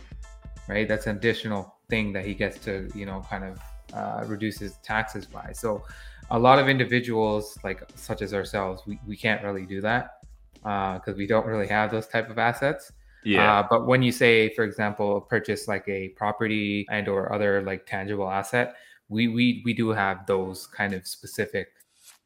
right? 0.68 0.86
That's 0.88 1.06
an 1.06 1.16
additional 1.16 1.76
thing 1.88 2.12
that 2.12 2.24
he 2.24 2.34
gets 2.34 2.58
to, 2.60 2.88
you 2.94 3.06
know, 3.06 3.24
kind 3.28 3.44
of 3.44 3.60
uh, 3.94 4.24
reduce 4.26 4.58
his 4.58 4.76
taxes 4.78 5.26
by. 5.26 5.52
So 5.52 5.84
a 6.30 6.38
lot 6.38 6.58
of 6.58 6.68
individuals, 6.68 7.58
like 7.64 7.82
such 7.94 8.20
as 8.20 8.34
ourselves, 8.34 8.82
we, 8.86 9.00
we 9.06 9.16
can't 9.16 9.42
really 9.42 9.64
do 9.64 9.80
that 9.80 10.20
because 10.54 11.16
we 11.16 11.26
don't 11.26 11.46
really 11.46 11.66
have 11.68 11.90
those 11.90 12.06
type 12.06 12.28
of 12.30 12.38
assets. 12.38 12.92
Yeah. 13.24 13.60
Uh, 13.60 13.66
but 13.68 13.86
when 13.86 14.02
you 14.02 14.12
say, 14.12 14.54
for 14.54 14.64
example, 14.64 15.20
purchase 15.20 15.66
like 15.68 15.88
a 15.88 16.10
property 16.10 16.86
and 16.90 17.08
or 17.08 17.32
other 17.32 17.62
like 17.62 17.86
tangible 17.86 18.30
asset, 18.30 18.76
we 19.08 19.28
we 19.28 19.62
we 19.64 19.72
do 19.72 19.88
have 19.90 20.26
those 20.26 20.66
kind 20.66 20.92
of 20.92 21.06
specific 21.06 21.68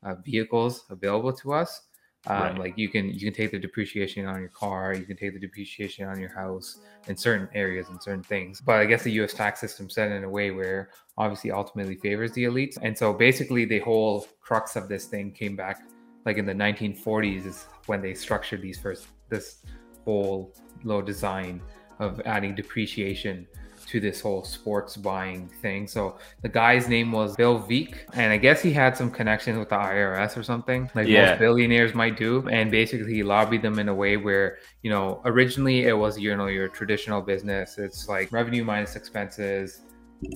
uh, 0.03 0.15
vehicles 0.25 0.85
available 0.91 1.33
to 1.35 1.53
us. 1.53 1.83
Um, 2.29 2.37
Right. 2.37 2.59
Like 2.59 2.79
you 2.79 2.89
can 2.89 3.09
you 3.09 3.19
can 3.19 3.33
take 3.33 3.51
the 3.51 3.59
depreciation 3.59 4.27
on 4.27 4.39
your 4.39 4.49
car, 4.51 4.95
you 4.95 5.05
can 5.05 5.17
take 5.17 5.33
the 5.35 5.41
depreciation 5.41 6.07
on 6.07 6.21
your 6.21 6.33
house 6.33 6.79
in 7.09 7.17
certain 7.17 7.49
areas 7.53 7.89
and 7.89 8.01
certain 8.01 8.23
things. 8.23 8.61
But 8.61 8.77
I 8.77 8.85
guess 8.85 9.03
the 9.03 9.11
U.S. 9.13 9.35
tax 9.35 9.61
system 9.61 9.91
set 9.91 10.13
in 10.13 10.23
a 10.23 10.29
way 10.29 10.53
where 10.53 10.91
obviously 11.19 11.51
ultimately 11.51 11.97
favors 11.97 12.31
the 12.33 12.45
elites. 12.45 12.79
And 12.81 12.97
so 12.97 13.13
basically, 13.13 13.65
the 13.65 13.81
whole 13.81 14.29
crux 14.41 14.77
of 14.77 14.89
this 14.89 15.07
thing 15.07 15.33
came 15.33 15.57
back 15.57 15.83
like 16.25 16.39
in 16.39 16.47
the 16.47 16.55
1940s 16.55 17.47
is 17.47 17.67
when 17.87 18.01
they 18.01 18.15
structured 18.15 18.63
these 18.63 18.79
first 18.79 19.07
this 19.29 19.65
whole 20.05 20.55
low 20.85 21.03
design 21.03 21.61
of 21.99 22.21
adding 22.25 22.55
depreciation 22.55 23.47
to 23.93 24.01
this 24.01 24.23
whole 24.23 24.43
sports 24.43 24.97
buying 24.97 25.47
thing. 25.61 25.87
So 25.87 26.17
the 26.41 26.49
guy's 26.49 26.89
name 26.89 27.13
was 27.13 27.37
Bill 27.37 27.59
Veeck, 27.61 27.95
and 28.15 28.33
I 28.33 28.39
guess 28.39 28.63
he 28.63 28.73
had 28.73 28.97
some 28.97 29.11
connections 29.11 29.59
with 29.59 29.69
the 29.69 29.77
IRS 29.77 30.35
or 30.39 30.43
something, 30.43 30.91
like 30.95 31.07
Yeah. 31.09 31.27
most 31.27 31.39
billionaires 31.39 31.95
might 31.95 32.17
do. 32.17 32.49
And 32.49 32.71
basically, 32.71 33.13
he 33.13 33.23
lobbied 33.23 33.61
them 33.61 33.79
in 33.79 33.91
a 33.91 33.95
way 33.95 34.17
where, 34.17 34.57
you 34.83 34.89
know, 34.91 35.21
originally 35.27 35.83
it 35.83 35.93
was 35.93 36.19
you 36.19 36.35
know 36.35 36.47
your 36.47 36.69
traditional 36.69 37.21
business. 37.21 37.77
It's 37.77 38.09
like 38.09 38.33
revenue 38.33 38.65
minus 38.65 38.97
expenses. 38.97 39.83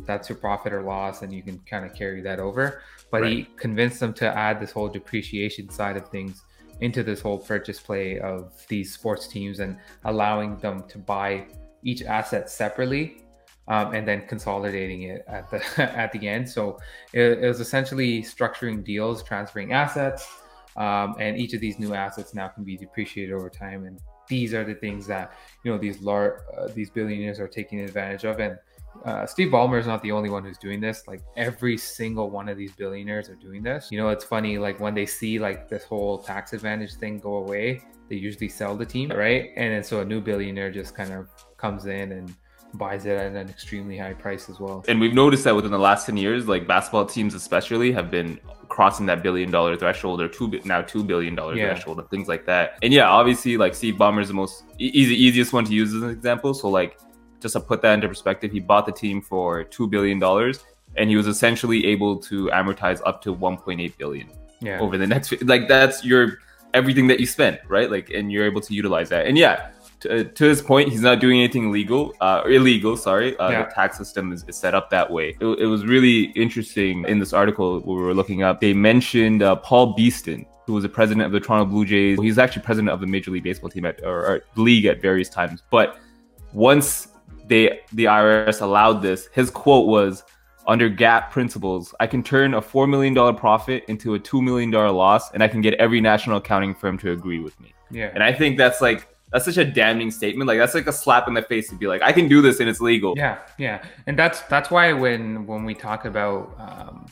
That's 0.04 0.28
your 0.28 0.36
profit 0.36 0.74
or 0.74 0.82
loss, 0.82 1.22
and 1.22 1.32
you 1.32 1.42
can 1.42 1.58
kind 1.60 1.86
of 1.86 1.94
carry 1.94 2.20
that 2.20 2.38
over. 2.38 2.82
But 3.10 3.26
he 3.26 3.48
convinced 3.56 4.00
them 4.00 4.12
to 4.14 4.26
add 4.36 4.60
this 4.60 4.72
whole 4.72 4.88
depreciation 4.88 5.70
side 5.70 5.96
of 5.96 6.10
things 6.10 6.42
into 6.82 7.02
this 7.02 7.22
whole 7.22 7.38
purchase 7.38 7.80
play 7.80 8.18
of 8.20 8.52
these 8.68 8.92
sports 8.92 9.26
teams 9.26 9.60
and 9.60 9.78
allowing 10.04 10.58
them 10.58 10.84
to 10.88 10.98
buy 10.98 11.46
each 11.82 12.02
asset 12.02 12.50
separately 12.50 13.22
um, 13.68 13.94
and 13.94 14.06
then 14.06 14.26
consolidating 14.26 15.02
it 15.02 15.24
at 15.28 15.50
the 15.50 15.62
at 15.98 16.12
the 16.12 16.28
end. 16.28 16.48
So 16.48 16.78
it, 17.12 17.38
it 17.42 17.48
was 17.48 17.60
essentially 17.60 18.22
structuring 18.22 18.84
deals, 18.84 19.22
transferring 19.22 19.72
assets, 19.72 20.28
um, 20.76 21.16
and 21.18 21.36
each 21.36 21.54
of 21.54 21.60
these 21.60 21.78
new 21.78 21.94
assets 21.94 22.34
now 22.34 22.48
can 22.48 22.64
be 22.64 22.76
depreciated 22.76 23.34
over 23.34 23.50
time. 23.50 23.84
And 23.86 24.00
these 24.28 24.54
are 24.54 24.64
the 24.64 24.74
things 24.74 25.06
that 25.06 25.32
you 25.64 25.72
know 25.72 25.78
these 25.78 26.00
large 26.00 26.40
uh, 26.56 26.68
these 26.68 26.90
billionaires 26.90 27.40
are 27.40 27.48
taking 27.48 27.80
advantage 27.80 28.24
of. 28.24 28.38
And 28.40 28.58
uh, 29.04 29.26
Steve 29.26 29.48
Ballmer 29.48 29.78
is 29.78 29.86
not 29.86 30.02
the 30.02 30.12
only 30.12 30.30
one 30.30 30.44
who's 30.44 30.58
doing 30.58 30.80
this. 30.80 31.06
Like 31.06 31.20
every 31.36 31.76
single 31.76 32.30
one 32.30 32.48
of 32.48 32.56
these 32.56 32.72
billionaires 32.72 33.28
are 33.28 33.34
doing 33.34 33.62
this. 33.62 33.90
You 33.90 33.98
know, 33.98 34.08
it's 34.08 34.24
funny. 34.24 34.58
Like 34.58 34.80
when 34.80 34.94
they 34.94 35.06
see 35.06 35.38
like 35.38 35.68
this 35.68 35.84
whole 35.84 36.18
tax 36.18 36.52
advantage 36.52 36.94
thing 36.94 37.18
go 37.18 37.36
away, 37.36 37.82
they 38.08 38.16
usually 38.16 38.48
sell 38.48 38.76
the 38.76 38.86
team, 38.86 39.10
right? 39.10 39.50
And 39.56 39.74
then 39.74 39.84
so 39.84 40.00
a 40.00 40.04
new 40.04 40.20
billionaire 40.20 40.70
just 40.70 40.94
kind 40.94 41.12
of 41.12 41.28
comes 41.56 41.86
in 41.86 42.12
and 42.12 42.34
buys 42.76 43.06
it 43.06 43.16
at 43.16 43.32
an 43.32 43.48
extremely 43.48 43.98
high 43.98 44.14
price 44.14 44.48
as 44.48 44.60
well. 44.60 44.84
And 44.88 45.00
we've 45.00 45.14
noticed 45.14 45.44
that 45.44 45.54
within 45.54 45.70
the 45.70 45.78
last 45.78 46.06
10 46.06 46.16
years, 46.16 46.46
like 46.46 46.66
basketball 46.66 47.06
teams 47.06 47.34
especially 47.34 47.92
have 47.92 48.10
been 48.10 48.38
crossing 48.68 49.06
that 49.06 49.22
billion 49.22 49.50
dollar 49.50 49.76
threshold 49.76 50.20
or 50.20 50.28
two 50.28 50.60
now 50.64 50.82
two 50.82 51.04
billion 51.04 51.34
dollar 51.34 51.54
yeah. 51.54 51.72
threshold 51.72 51.98
and 51.98 52.08
things 52.10 52.28
like 52.28 52.46
that. 52.46 52.78
And 52.82 52.92
yeah, 52.92 53.08
obviously 53.08 53.56
like 53.56 53.74
Steve 53.74 53.94
Ballmer 53.94 54.20
is 54.20 54.28
the 54.28 54.34
most 54.34 54.64
easy 54.78 55.14
easiest 55.14 55.52
one 55.52 55.64
to 55.64 55.72
use 55.72 55.94
as 55.94 56.02
an 56.02 56.10
example. 56.10 56.54
So 56.54 56.68
like 56.68 56.98
just 57.40 57.52
to 57.54 57.60
put 57.60 57.82
that 57.82 57.94
into 57.94 58.08
perspective, 58.08 58.50
he 58.50 58.60
bought 58.60 58.86
the 58.86 58.92
team 58.92 59.22
for 59.22 59.64
two 59.64 59.86
billion 59.86 60.18
dollars 60.18 60.64
and 60.96 61.10
he 61.10 61.16
was 61.16 61.26
essentially 61.26 61.86
able 61.86 62.16
to 62.18 62.46
amortize 62.46 63.00
up 63.04 63.20
to 63.22 63.34
1.8 63.34 63.96
billion 63.98 64.30
yeah. 64.60 64.80
over 64.80 64.96
the 64.96 65.06
next 65.06 65.42
like 65.42 65.68
that's 65.68 66.04
your 66.04 66.38
everything 66.74 67.06
that 67.06 67.20
you 67.20 67.26
spent, 67.26 67.60
right? 67.68 67.90
Like 67.90 68.10
and 68.10 68.30
you're 68.30 68.44
able 68.44 68.60
to 68.60 68.74
utilize 68.74 69.08
that. 69.10 69.26
And 69.26 69.38
yeah, 69.38 69.70
to, 70.08 70.24
to 70.24 70.44
his 70.44 70.62
point, 70.62 70.90
he's 70.90 71.00
not 71.00 71.20
doing 71.20 71.38
anything 71.38 71.70
legal, 71.70 72.14
uh, 72.20 72.42
illegal. 72.46 72.96
Sorry, 72.96 73.36
uh, 73.38 73.50
yeah. 73.50 73.64
the 73.64 73.70
tax 73.74 73.98
system 73.98 74.32
is, 74.32 74.44
is, 74.48 74.56
set 74.56 74.74
up 74.74 74.90
that 74.90 75.10
way. 75.10 75.36
It, 75.40 75.46
it, 75.46 75.66
was 75.66 75.84
really 75.84 76.24
interesting 76.32 77.04
in 77.06 77.18
this 77.18 77.32
article 77.32 77.80
we 77.80 77.94
were 77.94 78.14
looking 78.14 78.42
up. 78.42 78.60
They 78.60 78.72
mentioned 78.72 79.42
uh, 79.42 79.56
Paul 79.56 79.94
Beeston, 79.94 80.46
who 80.66 80.74
was 80.74 80.82
the 80.82 80.88
president 80.88 81.26
of 81.26 81.32
the 81.32 81.40
Toronto 81.40 81.66
Blue 81.66 81.84
Jays. 81.84 82.18
He's 82.20 82.38
actually 82.38 82.62
president 82.62 82.90
of 82.90 83.00
the 83.00 83.06
Major 83.06 83.30
League 83.30 83.44
Baseball 83.44 83.70
team 83.70 83.84
at 83.84 84.00
or, 84.02 84.26
or 84.26 84.42
league 84.56 84.86
at 84.86 85.00
various 85.00 85.28
times. 85.28 85.62
But 85.70 85.98
once 86.52 87.08
they 87.46 87.80
the 87.92 88.04
IRS 88.04 88.60
allowed 88.60 89.02
this, 89.02 89.28
his 89.32 89.50
quote 89.50 89.86
was 89.86 90.24
under 90.66 90.90
GAAP 90.90 91.30
principles, 91.30 91.94
I 92.00 92.06
can 92.06 92.22
turn 92.22 92.54
a 92.54 92.60
$4 92.60 92.88
million 92.88 93.36
profit 93.36 93.84
into 93.88 94.14
a 94.14 94.18
$2 94.18 94.42
million 94.42 94.70
loss, 94.70 95.30
and 95.32 95.42
I 95.42 95.48
can 95.48 95.60
get 95.60 95.74
every 95.74 96.00
national 96.00 96.38
accounting 96.38 96.74
firm 96.74 96.98
to 96.98 97.12
agree 97.12 97.38
with 97.38 97.58
me. 97.60 97.72
Yeah. 97.90 98.10
And 98.12 98.22
I 98.22 98.32
think 98.32 98.58
that's 98.58 98.80
like 98.80 99.06
that's 99.32 99.44
such 99.44 99.56
a 99.56 99.64
damning 99.64 100.10
statement. 100.10 100.48
Like 100.48 100.58
that's 100.58 100.74
like 100.74 100.86
a 100.86 100.92
slap 100.92 101.28
in 101.28 101.34
the 101.34 101.42
face 101.42 101.68
to 101.70 101.74
be 101.74 101.86
like, 101.86 102.02
I 102.02 102.12
can 102.12 102.28
do 102.28 102.40
this 102.40 102.60
and 102.60 102.68
it's 102.68 102.80
legal. 102.80 103.14
Yeah, 103.16 103.38
yeah, 103.58 103.82
and 104.06 104.18
that's 104.18 104.42
that's 104.42 104.70
why 104.70 104.92
when 104.92 105.46
when 105.46 105.64
we 105.64 105.74
talk 105.74 106.04
about 106.04 106.54
um, 106.58 107.06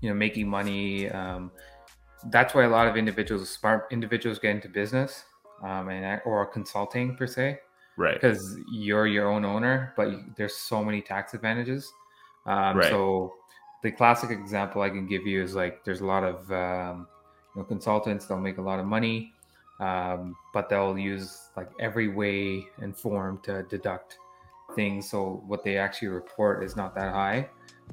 you 0.00 0.08
know 0.08 0.14
making 0.14 0.48
money, 0.48 1.10
um, 1.10 1.50
that's 2.26 2.54
why 2.54 2.64
a 2.64 2.68
lot 2.68 2.86
of 2.86 2.96
individuals, 2.96 3.48
smart 3.50 3.88
individuals, 3.90 4.38
get 4.38 4.52
into 4.52 4.68
business 4.68 5.24
um, 5.62 5.88
and 5.88 6.20
or 6.24 6.46
consulting 6.46 7.16
per 7.16 7.26
se, 7.26 7.58
right? 7.96 8.14
Because 8.14 8.56
you're 8.70 9.06
your 9.06 9.30
own 9.30 9.44
owner, 9.44 9.92
but 9.96 10.08
there's 10.36 10.54
so 10.54 10.84
many 10.84 11.02
tax 11.02 11.34
advantages. 11.34 11.92
Um, 12.46 12.76
right. 12.76 12.90
So 12.90 13.34
the 13.82 13.90
classic 13.90 14.30
example 14.30 14.82
I 14.82 14.88
can 14.88 15.06
give 15.08 15.26
you 15.26 15.42
is 15.42 15.56
like 15.56 15.84
there's 15.84 16.00
a 16.00 16.06
lot 16.06 16.22
of 16.22 16.50
um, 16.52 17.08
you 17.56 17.62
know 17.62 17.66
consultants. 17.66 18.26
They'll 18.26 18.38
make 18.38 18.58
a 18.58 18.62
lot 18.62 18.78
of 18.78 18.86
money 18.86 19.32
um, 19.80 20.36
but 20.52 20.68
they'll 20.68 20.98
use 20.98 21.50
like 21.56 21.70
every 21.80 22.08
way 22.08 22.66
and 22.78 22.96
form 22.96 23.40
to 23.42 23.62
deduct 23.64 24.18
things. 24.74 25.10
So 25.10 25.42
what 25.46 25.64
they 25.64 25.76
actually 25.76 26.08
report 26.08 26.64
is 26.64 26.76
not 26.76 26.94
that 26.94 27.12
high. 27.12 27.48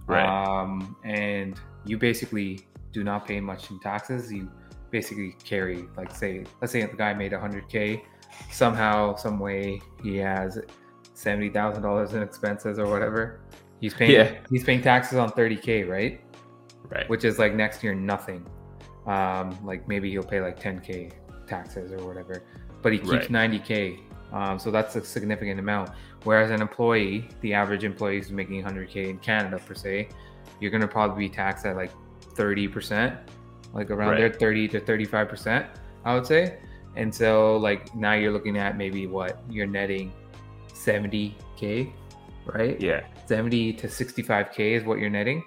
Right. 0.08 0.26
Um, 0.26 0.96
and 1.04 1.60
you 1.86 1.98
basically 1.98 2.62
do 2.92 3.04
not 3.04 3.28
pay 3.28 3.40
much 3.40 3.70
in 3.70 3.80
taxes. 3.80 4.32
You 4.32 4.50
basically 4.92 5.36
carry, 5.44 5.86
like, 5.98 6.16
say, 6.16 6.46
let's 6.62 6.72
say 6.72 6.86
the 6.86 6.96
guy 6.96 7.14
made 7.14 7.32
100K. 7.32 8.02
Somehow, 8.52 9.16
some 9.16 9.40
way, 9.40 9.80
he 10.02 10.18
has 10.18 10.60
seventy 11.14 11.50
thousand 11.50 11.84
dollars 11.84 12.14
in 12.14 12.24
expenses 12.24 12.80
or 12.80 12.88
whatever. 12.88 13.42
He's 13.80 13.94
paying. 13.94 14.12
Yeah. 14.12 14.40
He's 14.50 14.64
paying 14.64 14.82
taxes 14.82 15.20
on 15.20 15.30
30K, 15.32 15.88
right? 15.88 16.22
Right. 16.90 17.08
Which 17.10 17.26
is 17.26 17.38
like 17.38 17.54
next 17.54 17.84
year 17.84 17.94
nothing. 17.94 18.48
Um, 19.06 19.56
like 19.64 19.88
maybe 19.88 20.10
he'll 20.10 20.24
pay 20.24 20.42
like 20.42 20.60
10K 20.60 21.12
taxes 21.48 21.92
or 21.92 22.06
whatever, 22.06 22.44
but 22.82 22.92
he 22.92 23.00
keeps 23.00 23.30
right. 23.30 23.52
90k. 23.52 24.00
Um, 24.32 24.58
so 24.58 24.72
that's 24.72 24.96
a 24.96 25.04
significant 25.04 25.60
amount. 25.60 25.92
Whereas 26.24 26.50
an 26.50 26.62
employee, 26.62 27.30
the 27.42 27.54
average 27.54 27.84
employee 27.84 28.18
is 28.18 28.32
making 28.32 28.64
100k 28.64 29.10
in 29.10 29.20
Canada 29.20 29.60
per 29.60 29.74
se, 29.76 30.10
you're 30.60 30.72
gonna 30.72 30.88
probably 30.88 31.28
be 31.28 31.34
taxed 31.34 31.66
at 31.66 31.76
like 31.76 31.92
30%, 32.36 33.18
like 33.74 33.92
around 33.92 34.12
right. 34.12 34.18
there, 34.20 34.34
30 34.34 34.68
to 34.70 34.82
35%, 34.82 35.68
I 36.06 36.16
would 36.16 36.26
say. 36.26 36.58
And 36.96 37.14
so 37.14 37.58
like 37.58 37.94
now 37.96 38.14
you're 38.14 38.32
looking 38.32 38.58
at 38.58 38.78
maybe 38.78 39.08
what 39.08 39.44
you're 39.50 39.68
netting 39.68 40.14
70k, 40.70 41.92
right? 42.46 42.80
Yeah. 42.80 43.06
70 43.26 43.74
to 43.74 43.88
65k 43.88 44.78
is 44.78 44.84
what 44.84 45.00
you're 45.00 45.10
netting. 45.10 45.44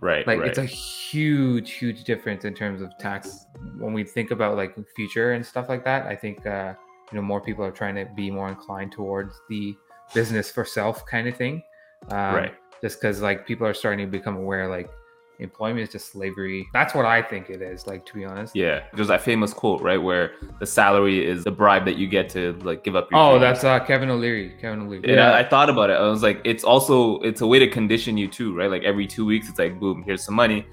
Right. 0.00 0.26
Like 0.26 0.40
right. 0.40 0.48
it's 0.48 0.58
a 0.58 0.64
huge, 0.64 1.72
huge 1.72 2.04
difference 2.04 2.44
in 2.44 2.54
terms 2.54 2.82
of 2.82 2.96
tax. 2.98 3.46
When 3.78 3.92
we 3.92 4.04
think 4.04 4.30
about 4.30 4.56
like 4.56 4.76
future 4.94 5.32
and 5.32 5.44
stuff 5.44 5.68
like 5.68 5.84
that, 5.84 6.06
I 6.06 6.14
think 6.14 6.46
uh, 6.46 6.74
you 7.10 7.16
know 7.16 7.22
more 7.22 7.40
people 7.40 7.64
are 7.64 7.70
trying 7.70 7.94
to 7.94 8.04
be 8.14 8.30
more 8.30 8.48
inclined 8.48 8.92
towards 8.92 9.40
the 9.48 9.74
business 10.14 10.50
for 10.50 10.64
self 10.64 11.06
kind 11.06 11.28
of 11.28 11.36
thing. 11.36 11.62
Um, 12.10 12.34
right. 12.34 12.54
Just 12.82 13.00
because 13.00 13.22
like 13.22 13.46
people 13.46 13.66
are 13.66 13.72
starting 13.72 14.06
to 14.06 14.10
become 14.10 14.36
aware, 14.36 14.68
like 14.68 14.90
employment 15.38 15.80
is 15.80 15.90
just 15.90 16.12
slavery. 16.12 16.68
That's 16.72 16.94
what 16.94 17.04
I 17.04 17.22
think 17.22 17.50
it 17.50 17.62
is, 17.62 17.86
like 17.86 18.04
to 18.06 18.14
be 18.14 18.24
honest. 18.24 18.56
Yeah. 18.56 18.84
There's 18.94 19.08
that 19.08 19.22
famous 19.22 19.52
quote, 19.52 19.80
right, 19.82 20.00
where 20.00 20.32
the 20.60 20.66
salary 20.66 21.26
is 21.26 21.44
the 21.44 21.50
bribe 21.50 21.84
that 21.84 21.96
you 21.96 22.06
get 22.06 22.28
to 22.30 22.52
like 22.62 22.84
give 22.84 22.96
up 22.96 23.10
your 23.10 23.20
Oh, 23.20 23.38
that's 23.38 23.64
uh 23.64 23.80
Kevin 23.80 24.10
O'Leary. 24.10 24.54
Kevin 24.60 24.82
O'Leary. 24.82 25.14
Yeah, 25.14 25.32
I, 25.32 25.40
I, 25.40 25.48
thought 25.48 25.70
about 25.70 25.90
it. 25.90 25.94
I 25.94 26.08
was 26.08 26.22
like, 26.22 26.40
it's 26.44 26.64
also 26.64 27.18
it's 27.20 27.40
a 27.40 27.46
way 27.46 27.58
to 27.58 27.68
condition 27.68 28.16
you 28.16 28.28
too, 28.28 28.54
right? 28.54 28.70
Like 28.70 28.84
every 28.84 29.06
two 29.06 29.24
weeks 29.24 29.48
it's 29.48 29.58
like 29.58 29.78
boom, 29.78 30.02
here's 30.04 30.24
some 30.24 30.34
money. 30.34 30.66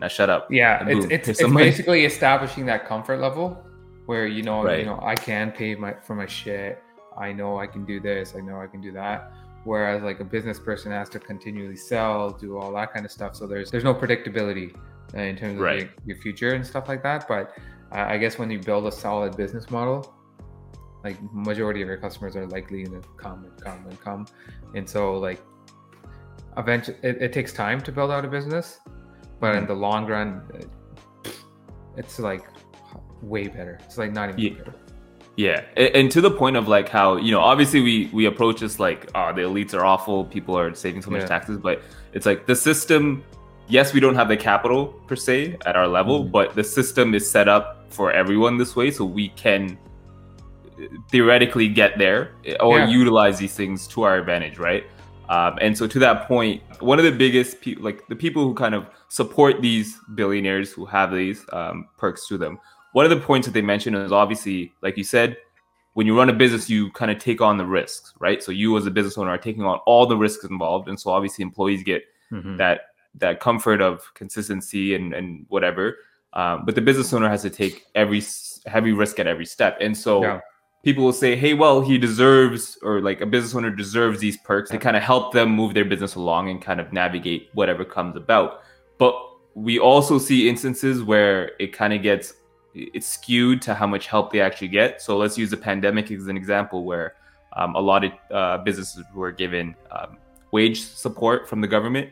Now 0.00 0.08
shut 0.08 0.30
up. 0.30 0.48
Yeah, 0.50 0.82
boom, 0.84 1.10
it's 1.10 1.28
it's, 1.28 1.40
it's 1.40 1.52
basically 1.52 2.04
establishing 2.04 2.66
that 2.66 2.86
comfort 2.86 3.20
level 3.20 3.62
where 4.06 4.26
you 4.26 4.42
know, 4.42 4.64
right. 4.64 4.80
you 4.80 4.86
know, 4.86 4.98
I 5.02 5.14
can 5.14 5.52
pay 5.52 5.74
my 5.74 5.94
for 6.02 6.14
my 6.14 6.26
shit. 6.26 6.82
I 7.18 7.32
know 7.32 7.58
I 7.58 7.66
can 7.66 7.84
do 7.84 8.00
this, 8.00 8.34
I 8.36 8.40
know 8.40 8.60
I 8.60 8.66
can 8.66 8.80
do 8.80 8.92
that 8.92 9.32
whereas 9.64 10.02
like 10.02 10.20
a 10.20 10.24
business 10.24 10.58
person 10.58 10.90
has 10.90 11.08
to 11.08 11.18
continually 11.18 11.76
sell 11.76 12.30
do 12.30 12.56
all 12.58 12.72
that 12.72 12.92
kind 12.92 13.04
of 13.04 13.12
stuff 13.12 13.36
so 13.36 13.46
there's 13.46 13.70
there's 13.70 13.84
no 13.84 13.94
predictability 13.94 14.74
uh, 15.14 15.20
in 15.20 15.36
terms 15.36 15.54
of 15.54 15.60
right. 15.60 15.80
your, 15.80 15.90
your, 16.06 16.16
future 16.16 16.54
and 16.54 16.66
stuff 16.66 16.88
like 16.88 17.02
that 17.02 17.26
but 17.28 17.52
uh, 17.92 18.06
i 18.06 18.16
guess 18.16 18.38
when 18.38 18.50
you 18.50 18.58
build 18.58 18.86
a 18.86 18.92
solid 18.92 19.36
business 19.36 19.70
model 19.70 20.14
like 21.04 21.16
majority 21.32 21.82
of 21.82 21.88
your 21.88 21.96
customers 21.96 22.36
are 22.36 22.46
likely 22.46 22.84
to 22.84 23.02
come 23.16 23.44
and 23.44 23.60
come 23.62 23.86
and 23.86 24.00
come 24.00 24.26
and 24.74 24.88
so 24.88 25.14
like 25.14 25.42
eventually 26.56 26.96
it, 27.02 27.20
it 27.20 27.32
takes 27.32 27.52
time 27.52 27.80
to 27.80 27.92
build 27.92 28.10
out 28.10 28.24
a 28.24 28.28
business 28.28 28.80
but 29.40 29.48
mm-hmm. 29.48 29.58
in 29.58 29.66
the 29.66 29.74
long 29.74 30.06
run 30.06 30.42
it's 31.96 32.18
like 32.18 32.44
way 33.22 33.46
better 33.46 33.78
it's 33.84 33.98
like 33.98 34.12
not 34.12 34.30
even 34.30 34.40
yeah. 34.40 34.58
better 34.58 34.74
yeah, 35.36 35.64
and, 35.76 35.94
and, 35.94 36.10
to 36.12 36.20
the 36.20 36.30
point 36.30 36.56
of 36.56 36.68
like 36.68 36.88
how 36.88 37.16
you 37.16 37.30
know, 37.30 37.40
obviously 37.40 37.80
we 37.80 38.10
we 38.12 38.26
approach 38.26 38.60
this 38.60 38.78
like, 38.78 39.10
oh, 39.14 39.32
the 39.32 39.42
elites 39.42 39.74
are 39.74 39.84
awful, 39.84 40.24
people 40.24 40.58
are 40.58 40.74
saving 40.74 41.02
so 41.02 41.10
much 41.10 41.22
yeah. 41.22 41.26
taxes, 41.26 41.58
but 41.58 41.82
it's 42.12 42.26
like 42.26 42.46
the 42.46 42.56
system. 42.56 43.24
Yes, 43.68 43.92
we 43.92 44.00
don't 44.00 44.16
have 44.16 44.28
the 44.28 44.36
capital 44.36 44.88
per 45.06 45.14
se 45.14 45.56
at 45.64 45.76
our 45.76 45.86
level, 45.86 46.22
mm-hmm. 46.22 46.32
but 46.32 46.56
the 46.56 46.64
system 46.64 47.14
is 47.14 47.30
set 47.30 47.46
up 47.46 47.86
for 47.92 48.10
everyone 48.10 48.58
this 48.58 48.74
way, 48.74 48.90
so 48.90 49.04
we 49.04 49.28
can 49.30 49.78
theoretically 51.10 51.68
get 51.68 51.98
there 51.98 52.32
or 52.60 52.78
yeah. 52.78 52.88
utilize 52.88 53.38
these 53.38 53.54
things 53.54 53.86
to 53.88 54.02
our 54.02 54.18
advantage, 54.18 54.58
right? 54.58 54.84
Um, 55.28 55.58
and 55.60 55.76
so 55.76 55.86
to 55.86 55.98
that 56.00 56.26
point, 56.26 56.62
one 56.80 56.98
of 56.98 57.04
the 57.04 57.12
biggest 57.12 57.60
people, 57.60 57.84
like 57.84 58.06
the 58.08 58.16
people 58.16 58.42
who 58.42 58.54
kind 58.54 58.74
of 58.74 58.86
support 59.08 59.62
these 59.62 59.98
billionaires 60.14 60.72
who 60.72 60.84
have 60.86 61.12
these 61.12 61.44
um, 61.52 61.88
perks 61.96 62.26
to 62.28 62.38
them, 62.38 62.58
one 62.92 63.04
of 63.04 63.10
the 63.10 63.24
points 63.24 63.46
that 63.46 63.52
they 63.52 63.62
mentioned 63.62 63.96
is 63.96 64.12
obviously, 64.12 64.72
like 64.82 64.96
you 64.96 65.04
said, 65.04 65.36
when 65.94 66.06
you 66.06 66.16
run 66.16 66.28
a 66.28 66.32
business, 66.32 66.70
you 66.70 66.90
kind 66.92 67.10
of 67.10 67.18
take 67.18 67.40
on 67.40 67.58
the 67.58 67.66
risks, 67.66 68.12
right? 68.20 68.42
So 68.42 68.52
you 68.52 68.76
as 68.76 68.86
a 68.86 68.90
business 68.90 69.18
owner 69.18 69.30
are 69.30 69.38
taking 69.38 69.64
on 69.64 69.78
all 69.86 70.06
the 70.06 70.16
risks 70.16 70.44
involved, 70.44 70.88
and 70.88 70.98
so 70.98 71.10
obviously 71.10 71.42
employees 71.42 71.82
get 71.82 72.04
mm-hmm. 72.32 72.56
that 72.56 72.82
that 73.16 73.40
comfort 73.40 73.80
of 73.80 74.02
consistency 74.14 74.94
and 74.94 75.12
and 75.12 75.46
whatever. 75.48 75.98
Um, 76.32 76.64
but 76.64 76.76
the 76.76 76.80
business 76.80 77.12
owner 77.12 77.28
has 77.28 77.42
to 77.42 77.50
take 77.50 77.86
every 77.94 78.22
heavy 78.66 78.92
risk 78.92 79.18
at 79.18 79.26
every 79.26 79.46
step, 79.46 79.78
and 79.80 79.96
so. 79.96 80.22
Yeah. 80.22 80.40
People 80.82 81.04
will 81.04 81.12
say, 81.12 81.36
"Hey, 81.36 81.52
well, 81.52 81.82
he 81.82 81.98
deserves, 81.98 82.78
or 82.80 83.02
like 83.02 83.20
a 83.20 83.26
business 83.26 83.54
owner 83.54 83.68
deserves 83.68 84.18
these 84.18 84.38
perks 84.38 84.70
to 84.70 84.78
kind 84.78 84.96
of 84.96 85.02
help 85.02 85.34
them 85.34 85.50
move 85.50 85.74
their 85.74 85.84
business 85.84 86.14
along 86.14 86.48
and 86.48 86.62
kind 86.62 86.80
of 86.80 86.90
navigate 86.90 87.50
whatever 87.52 87.84
comes 87.84 88.16
about." 88.16 88.62
But 88.96 89.14
we 89.54 89.78
also 89.78 90.18
see 90.18 90.48
instances 90.48 91.02
where 91.02 91.52
it 91.58 91.74
kind 91.74 91.92
of 91.92 92.02
gets 92.02 92.32
it's 92.74 93.06
skewed 93.06 93.60
to 93.62 93.74
how 93.74 93.86
much 93.86 94.06
help 94.06 94.32
they 94.32 94.40
actually 94.40 94.68
get. 94.68 95.02
So 95.02 95.16
let's 95.16 95.36
use 95.36 95.50
the 95.50 95.56
pandemic 95.56 96.10
as 96.10 96.28
an 96.28 96.36
example 96.36 96.84
where 96.84 97.14
um, 97.56 97.74
a 97.74 97.80
lot 97.80 98.04
of 98.04 98.12
uh, 98.30 98.58
businesses 98.58 99.04
were 99.14 99.32
given 99.32 99.74
um, 99.90 100.18
wage 100.52 100.82
support 100.82 101.48
from 101.48 101.60
the 101.60 101.68
government. 101.68 102.10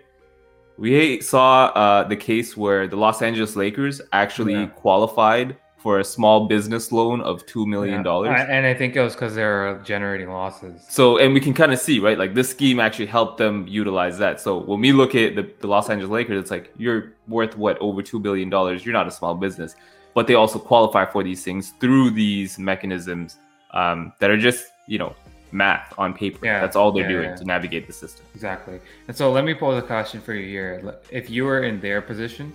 We 0.76 1.20
saw 1.20 1.66
uh, 1.66 2.04
the 2.04 2.16
case 2.16 2.56
where 2.56 2.86
the 2.86 2.96
Los 2.96 3.20
Angeles 3.22 3.56
Lakers 3.56 4.00
actually 4.12 4.54
Yeah. 4.54 4.66
qualified 4.66 5.56
for 5.76 6.00
a 6.00 6.04
small 6.04 6.46
business 6.48 6.90
loan 6.90 7.20
of 7.20 7.46
two 7.46 7.64
million 7.64 8.02
dollars. 8.02 8.30
Yeah. 8.36 8.46
And 8.48 8.66
I 8.66 8.74
think 8.74 8.96
it 8.96 9.00
was 9.00 9.14
because 9.14 9.34
they're 9.36 9.78
generating 9.84 10.28
losses. 10.28 10.84
So, 10.88 11.18
and 11.18 11.32
we 11.32 11.40
can 11.40 11.54
kind 11.54 11.72
of 11.72 11.78
see, 11.78 12.00
right? 12.00 12.18
Like 12.18 12.34
this 12.34 12.50
scheme 12.50 12.80
actually 12.80 13.06
helped 13.06 13.38
them 13.38 13.64
utilize 13.68 14.18
that. 14.18 14.40
So 14.40 14.58
when 14.58 14.80
we 14.80 14.92
look 14.92 15.14
at 15.14 15.36
the, 15.36 15.48
the 15.60 15.68
Los 15.68 15.88
Angeles 15.88 16.10
Lakers, 16.10 16.40
it's 16.40 16.50
like 16.50 16.72
you're 16.76 17.12
worth 17.28 17.56
what 17.56 17.78
over 17.78 18.02
two 18.02 18.18
billion 18.18 18.50
dollars. 18.50 18.84
You're 18.84 18.92
not 18.92 19.06
a 19.06 19.12
small 19.12 19.34
business, 19.36 19.76
but 20.18 20.26
they 20.26 20.34
also 20.34 20.58
qualify 20.58 21.04
for 21.04 21.22
these 21.22 21.44
things 21.44 21.74
through 21.78 22.10
these 22.10 22.58
mechanisms 22.58 23.36
um, 23.70 24.12
that 24.18 24.28
are 24.32 24.36
just 24.36 24.62
you 24.88 24.98
know 24.98 25.14
math 25.52 25.94
on 25.96 26.12
paper. 26.12 26.40
Yeah, 26.44 26.58
That's 26.60 26.74
all 26.74 26.90
they're 26.90 27.04
yeah, 27.04 27.16
doing 27.16 27.30
yeah. 27.30 27.36
to 27.36 27.44
navigate 27.44 27.86
the 27.86 27.92
system. 27.92 28.26
Exactly. 28.34 28.80
And 29.06 29.16
so 29.16 29.30
let 29.30 29.44
me 29.44 29.54
pose 29.54 29.80
a 29.80 29.86
question 29.86 30.20
for 30.20 30.34
you 30.34 30.44
here. 30.56 30.98
If 31.12 31.30
you 31.30 31.44
were 31.44 31.62
in 31.62 31.80
their 31.80 32.02
position, 32.02 32.52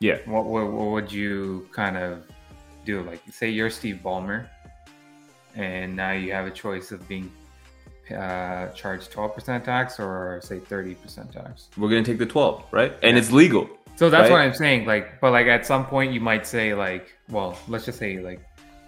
Yeah. 0.00 0.18
what, 0.26 0.44
what, 0.46 0.66
what 0.72 0.88
would 0.94 1.12
you 1.12 1.68
kind 1.70 1.96
of 1.96 2.24
do? 2.84 3.02
Like, 3.02 3.22
say 3.30 3.48
you're 3.48 3.70
Steve 3.70 4.00
Ballmer, 4.04 4.48
and 5.54 5.94
now 5.94 6.10
you 6.10 6.32
have 6.32 6.46
a 6.48 6.50
choice 6.64 6.90
of 6.90 7.06
being 7.06 7.30
uh, 8.10 8.66
charged 8.80 9.12
12% 9.12 9.62
tax 9.62 10.00
or 10.00 10.40
say 10.42 10.58
30% 10.58 11.30
tax. 11.30 11.68
We're 11.78 11.90
gonna 11.90 12.02
take 12.02 12.18
the 12.18 12.26
twelve, 12.26 12.64
right? 12.72 12.92
And 13.04 13.16
it's 13.16 13.30
legal. 13.30 13.64
So 13.96 14.10
that's 14.10 14.30
what 14.30 14.40
I'm 14.40 14.54
saying. 14.54 14.86
Like, 14.86 15.20
but 15.20 15.30
like 15.32 15.46
at 15.46 15.64
some 15.64 15.86
point 15.86 16.12
you 16.12 16.20
might 16.20 16.46
say 16.46 16.74
like, 16.74 17.12
well, 17.28 17.58
let's 17.68 17.84
just 17.84 17.98
say 17.98 18.18
like, 18.18 18.40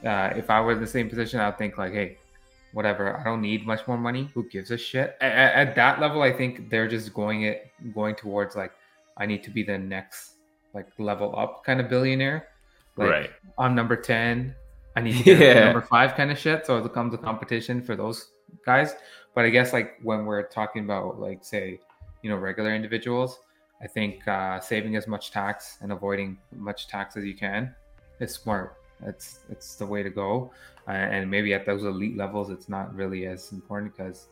uh, 0.05 0.31
if 0.37 0.51
I 0.51 0.61
were 0.61 0.73
in 0.73 0.81
the 0.81 0.87
same 0.87 1.09
position, 1.09 1.41
I'd 1.41 1.57
think 1.59 1.79
like, 1.79 1.93
hey, 1.93 2.19
whatever. 2.73 3.17
I 3.19 3.25
don't 3.25 3.41
need 3.41 3.67
much 3.67 3.87
more 3.87 3.97
money. 3.97 4.29
Who 4.35 4.49
gives 4.49 4.71
a 4.71 4.77
shit? 4.79 5.17
At, 5.21 5.33
at- 5.33 5.69
at 5.69 5.75
that 5.77 6.01
level, 6.01 6.23
I 6.23 6.33
think 6.33 6.71
they're 6.71 6.89
just 6.89 7.15
going 7.15 7.43
it 7.43 7.71
going 7.95 8.15
towards 8.17 8.57
like, 8.57 8.73
I 9.17 9.27
need 9.27 9.43
to 9.45 9.51
be 9.51 9.63
the 9.63 9.79
next 9.79 10.33
like 10.75 10.89
level 10.99 11.35
up 11.39 11.65
kind 11.65 11.81
of 11.81 11.89
billionaire. 11.89 12.49
Like, 12.97 13.11
right. 13.11 13.31
I'm 13.59 13.75
number 13.75 13.97
ten. 13.97 14.55
I 14.97 15.01
need 15.03 15.17
to 15.19 15.23
get 15.25 15.39
Yeah. 15.39 15.55
to 15.55 15.65
number 15.67 15.81
five 15.83 16.15
kind 16.15 16.31
of 16.31 16.39
shit. 16.39 16.67
So 16.67 16.79
it 16.79 16.83
becomes 16.83 17.15
a 17.15 17.19
competition 17.19 17.81
for 17.83 17.95
those 17.97 18.29
guys. 18.65 18.95
But 19.35 19.45
I 19.45 19.51
guess 19.51 19.73
like 19.73 19.95
when 20.03 20.25
we're 20.27 20.43
talking 20.49 20.85
about 20.85 21.21
like 21.21 21.45
say, 21.45 21.79
you 22.23 22.31
know, 22.31 22.37
regular 22.37 22.75
individuals, 22.75 23.39
I 23.83 23.87
think 23.87 24.27
uh, 24.27 24.59
saving 24.61 24.97
as 24.97 25.07
much 25.07 25.31
tax 25.31 25.79
and 25.83 25.93
avoiding 25.93 26.39
much 26.55 26.89
tax 26.89 27.17
as 27.17 27.25
you 27.25 27.35
can 27.35 27.75
is 28.21 28.33
smart. 28.35 28.77
It's 29.05 29.41
it's 29.51 29.75
the 29.77 29.85
way 29.87 30.03
to 30.03 30.11
go. 30.11 30.51
Uh, 30.89 30.93
and 30.93 31.31
maybe 31.31 31.53
at 31.53 31.67
those 31.67 31.83
elite 31.85 32.17
levels, 32.17 32.49
it's 32.51 32.69
not 32.69 32.95
really 32.95 33.27
as 33.27 33.53
important 33.53 33.95
because, 33.97 34.29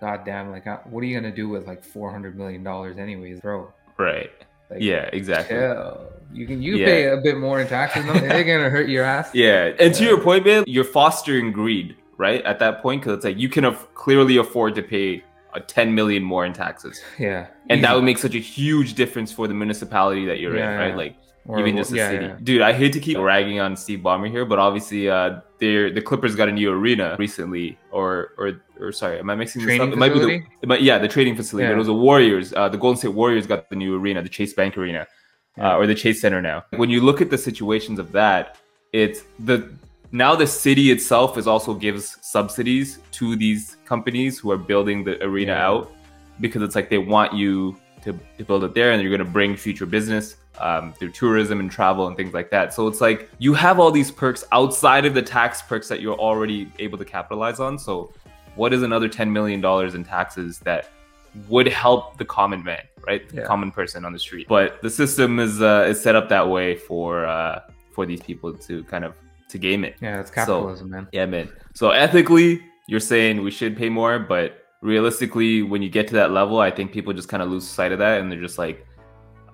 goddamn, 0.00 0.50
like, 0.50 0.66
uh, 0.66 0.78
what 0.90 1.02
are 1.02 1.06
you 1.06 1.18
gonna 1.18 1.34
do 1.34 1.48
with 1.48 1.66
like 1.66 1.84
four 1.84 2.10
hundred 2.10 2.36
million 2.36 2.64
dollars 2.64 2.98
anyways, 2.98 3.40
bro? 3.40 3.72
Right. 3.98 4.30
Like, 4.70 4.80
Yeah. 4.80 5.08
Exactly. 5.12 5.56
chill. 5.56 6.08
You 6.32 6.46
can 6.46 6.60
you 6.62 6.76
Yeah. 6.76 6.86
pay 6.86 7.06
a 7.08 7.16
bit 7.18 7.36
more 7.38 7.60
in 7.60 7.68
taxes. 7.68 8.04
no- 8.06 8.14
They're 8.14 8.42
gonna 8.42 8.70
hurt 8.70 8.88
your 8.88 9.04
ass. 9.04 9.30
Yeah, 9.34 9.72
and 9.78 9.94
to 9.94 10.02
your 10.04 10.18
point, 10.20 10.44
man, 10.46 10.64
you're 10.66 10.82
fostering 10.82 11.52
greed, 11.52 11.94
right? 12.16 12.42
At 12.44 12.58
that 12.60 12.82
point, 12.82 13.02
because 13.02 13.16
it's 13.18 13.24
like 13.24 13.38
you 13.38 13.48
can 13.50 13.64
af- 13.66 13.86
clearly 13.94 14.38
afford 14.38 14.74
to 14.76 14.82
pay 14.82 15.22
a 15.54 15.60
10 15.60 15.94
million 15.94 16.22
more 16.22 16.44
in 16.46 16.52
taxes, 16.52 17.00
Yeah. 17.18 17.46
and 17.68 17.82
that 17.84 17.94
would 17.94 18.04
make 18.04 18.18
such 18.18 18.34
a 18.34 18.38
huge 18.38 18.94
difference 18.94 19.30
for 19.32 19.46
the 19.48 19.54
municipality 19.54 20.24
that 20.26 20.40
you're 20.40 20.52
in, 20.52 20.58
Yeah, 20.58 20.74
right? 20.76 20.88
yeah. 20.90 20.96
Like 20.96 21.16
Or- 21.46 21.58
even 21.60 21.76
just 21.76 21.90
the 21.90 21.96
yeah, 21.98 22.10
city. 22.10 22.26
yeah. 22.26 22.36
Dude, 22.42 22.62
I 22.62 22.72
hate 22.72 22.92
to 22.94 23.00
keep 23.00 23.18
ragging 23.18 23.60
on 23.60 23.76
Steve 23.76 23.98
Ballmer 24.00 24.30
here, 24.30 24.44
but 24.44 24.58
obviously, 24.58 25.10
uh, 25.10 25.40
they're 25.58 25.90
the 25.90 26.00
Clippers 26.00 26.34
got 26.36 26.48
a 26.48 26.52
new 26.52 26.70
arena 26.72 27.16
recently, 27.18 27.76
or 27.90 28.30
or 28.38 28.52
or 28.80 28.92
sorry, 28.92 29.18
am 29.18 29.28
I 29.30 29.34
mixing 29.34 29.60
this 29.60 29.66
Training 29.66 29.88
up? 29.88 29.92
It 29.92 29.98
might 29.98 30.08
be 30.12 30.20
the, 30.20 30.24
facility? 30.26 30.46
it 30.62 30.68
might, 30.68 30.82
yeah, 30.82 30.98
the 30.98 31.06
trading 31.08 31.36
facility. 31.36 31.68
But 31.68 31.74
it 31.74 31.78
was 31.78 31.86
the 31.86 31.94
Warriors. 31.94 32.52
Uh, 32.52 32.68
the 32.68 32.78
Golden 32.78 32.96
State 32.98 33.12
Warriors 33.14 33.46
got 33.46 33.68
the 33.70 33.76
new 33.76 33.94
arena, 33.96 34.22
the 34.22 34.28
Chase 34.28 34.52
Bank 34.54 34.76
Arena, 34.78 35.06
Yeah. 35.56 35.74
uh, 35.74 35.78
or 35.78 35.86
the 35.86 35.94
Chase 35.94 36.20
Center 36.20 36.40
now. 36.42 36.64
When 36.76 36.90
you 36.90 37.00
look 37.00 37.20
at 37.20 37.30
the 37.30 37.38
situations 37.38 37.98
of 38.00 38.10
that, 38.12 38.56
it's 38.92 39.22
the 39.38 39.68
now 40.12 40.34
the 40.36 40.46
city 40.46 40.90
itself 40.90 41.36
is 41.38 41.46
also 41.46 41.74
gives 41.74 42.18
subsidies 42.20 42.98
to 43.12 43.34
these 43.36 43.76
companies 43.86 44.38
who 44.38 44.50
are 44.50 44.58
building 44.58 45.02
the 45.04 45.22
arena 45.24 45.52
Yeah. 45.52 45.66
out 45.68 45.92
because 46.40 46.62
it's 46.62 46.74
like 46.74 46.88
they 46.90 46.98
want 46.98 47.32
you 47.32 47.76
to, 48.04 48.18
to 48.38 48.44
build 48.44 48.64
it 48.64 48.74
there 48.74 48.92
and 48.92 49.00
you're 49.02 49.10
going 49.16 49.26
to 49.26 49.32
bring 49.32 49.56
future 49.56 49.86
business 49.86 50.36
um, 50.60 50.92
through 50.92 51.10
tourism 51.12 51.60
and 51.60 51.70
travel 51.70 52.08
and 52.08 52.16
things 52.16 52.34
like 52.34 52.50
that. 52.50 52.74
So 52.74 52.86
it's 52.88 53.00
like 53.00 53.30
you 53.38 53.54
have 53.54 53.78
all 53.80 53.90
these 53.90 54.10
perks 54.10 54.44
outside 54.52 55.06
of 55.06 55.14
the 55.14 55.22
tax 55.22 55.62
perks 55.62 55.88
that 55.88 56.00
you're 56.00 56.18
already 56.18 56.70
able 56.78 56.98
to 56.98 57.04
capitalize 57.04 57.58
on. 57.60 57.78
So 57.78 58.12
what 58.54 58.72
is 58.74 58.82
another 58.82 59.08
$10 59.08 59.30
million 59.30 59.64
in 59.96 60.04
taxes 60.04 60.58
that 60.60 60.90
would 61.48 61.66
help 61.68 62.18
the 62.18 62.24
common 62.24 62.62
man, 62.62 62.82
right? 63.06 63.26
The 63.28 63.36
Yeah. 63.36 63.44
common 63.44 63.70
person 63.70 64.04
on 64.04 64.12
the 64.12 64.18
street. 64.18 64.46
But 64.48 64.82
the 64.82 64.90
system 64.90 65.38
is 65.38 65.62
uh, 65.62 65.86
is 65.88 65.98
set 66.02 66.14
up 66.14 66.28
that 66.28 66.46
way 66.46 66.76
for 66.76 67.24
uh, 67.24 67.60
for 67.94 68.04
these 68.04 68.20
people 68.20 68.52
to 68.52 68.84
kind 68.84 69.04
of 69.04 69.14
to 69.52 69.58
game 69.58 69.84
it. 69.84 69.96
Yeah, 70.00 70.20
it's 70.20 70.30
capitalism, 70.30 70.90
man. 70.90 71.08
Yeah, 71.12 71.26
man. 71.26 71.48
So 71.74 71.90
ethically, 71.90 72.60
you're 72.88 73.00
saying 73.00 73.42
we 73.42 73.50
should 73.50 73.76
pay 73.76 73.88
more, 73.88 74.18
but 74.18 74.58
realistically, 74.80 75.62
when 75.62 75.80
you 75.82 75.88
get 75.88 76.08
to 76.08 76.14
that 76.14 76.30
level, 76.32 76.58
I 76.60 76.70
think 76.70 76.92
people 76.92 77.12
just 77.12 77.28
kind 77.28 77.42
of 77.42 77.48
lose 77.48 77.66
sight 77.66 77.92
of 77.92 77.98
that, 78.00 78.20
and 78.20 78.30
they're 78.30 78.40
just 78.40 78.58
like, 78.58 78.86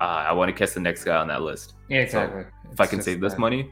uh, 0.01 0.25
I 0.29 0.31
want 0.33 0.49
to 0.49 0.53
kiss 0.53 0.73
the 0.73 0.79
next 0.79 1.03
guy 1.03 1.15
on 1.15 1.27
that 1.27 1.41
list. 1.41 1.75
Yeah, 1.89 1.99
exactly. 1.99 2.43
If 2.71 2.79
I 2.79 2.87
can 2.87 3.01
save 3.01 3.21
this 3.21 3.33
that- 3.33 3.39
money, 3.39 3.71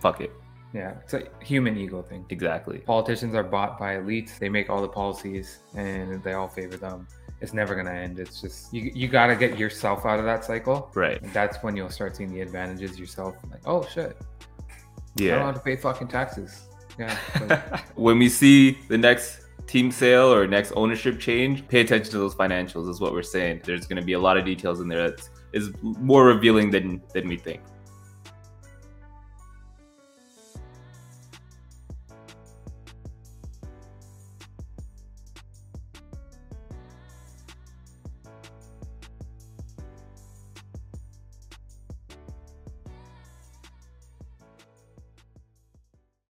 fuck 0.00 0.20
it. 0.20 0.30
Yeah, 0.74 0.94
it's 1.02 1.12
a 1.12 1.24
human 1.40 1.76
ego 1.76 2.00
thing. 2.00 2.24
Exactly. 2.30 2.78
Politicians 2.78 3.34
are 3.34 3.42
bought 3.42 3.78
by 3.78 3.96
elites. 3.96 4.38
They 4.38 4.48
make 4.48 4.70
all 4.70 4.80
the 4.80 4.88
policies, 4.88 5.58
and 5.76 6.22
they 6.24 6.32
all 6.32 6.48
favor 6.48 6.78
them. 6.78 7.06
It's 7.42 7.52
never 7.52 7.74
gonna 7.74 7.90
end. 7.92 8.18
It's 8.18 8.40
just 8.40 8.72
you. 8.72 8.90
You 8.94 9.06
gotta 9.08 9.36
get 9.36 9.58
yourself 9.58 10.06
out 10.06 10.18
of 10.18 10.24
that 10.24 10.44
cycle. 10.46 10.90
Right. 10.94 11.20
And 11.20 11.30
that's 11.34 11.62
when 11.62 11.76
you'll 11.76 11.90
start 11.90 12.16
seeing 12.16 12.32
the 12.32 12.40
advantages 12.40 12.98
yourself. 12.98 13.34
Like, 13.50 13.60
oh 13.66 13.86
shit, 13.86 14.16
I 15.18 15.18
don't 15.18 15.26
Yeah. 15.28 15.46
have 15.46 15.54
to 15.54 15.60
pay 15.60 15.76
fucking 15.76 16.08
taxes. 16.08 16.68
Yeah. 16.98 17.16
when 17.94 18.18
we 18.18 18.28
see 18.28 18.78
the 18.88 18.98
next 18.98 19.40
team 19.66 19.90
sale 19.90 20.32
or 20.32 20.46
next 20.46 20.72
ownership 20.76 21.18
change, 21.20 21.66
pay 21.68 21.80
attention 21.80 22.10
to 22.12 22.18
those 22.18 22.34
financials. 22.34 22.88
Is 22.88 23.00
what 23.00 23.12
we're 23.12 23.22
saying. 23.22 23.62
There's 23.64 23.86
going 23.86 24.00
to 24.00 24.04
be 24.04 24.12
a 24.14 24.18
lot 24.18 24.36
of 24.36 24.44
details 24.44 24.80
in 24.80 24.88
there 24.88 25.10
that 25.10 25.28
is 25.52 25.70
more 25.82 26.26
revealing 26.26 26.70
than 26.70 27.02
than 27.14 27.28
we 27.28 27.36
think. 27.36 27.60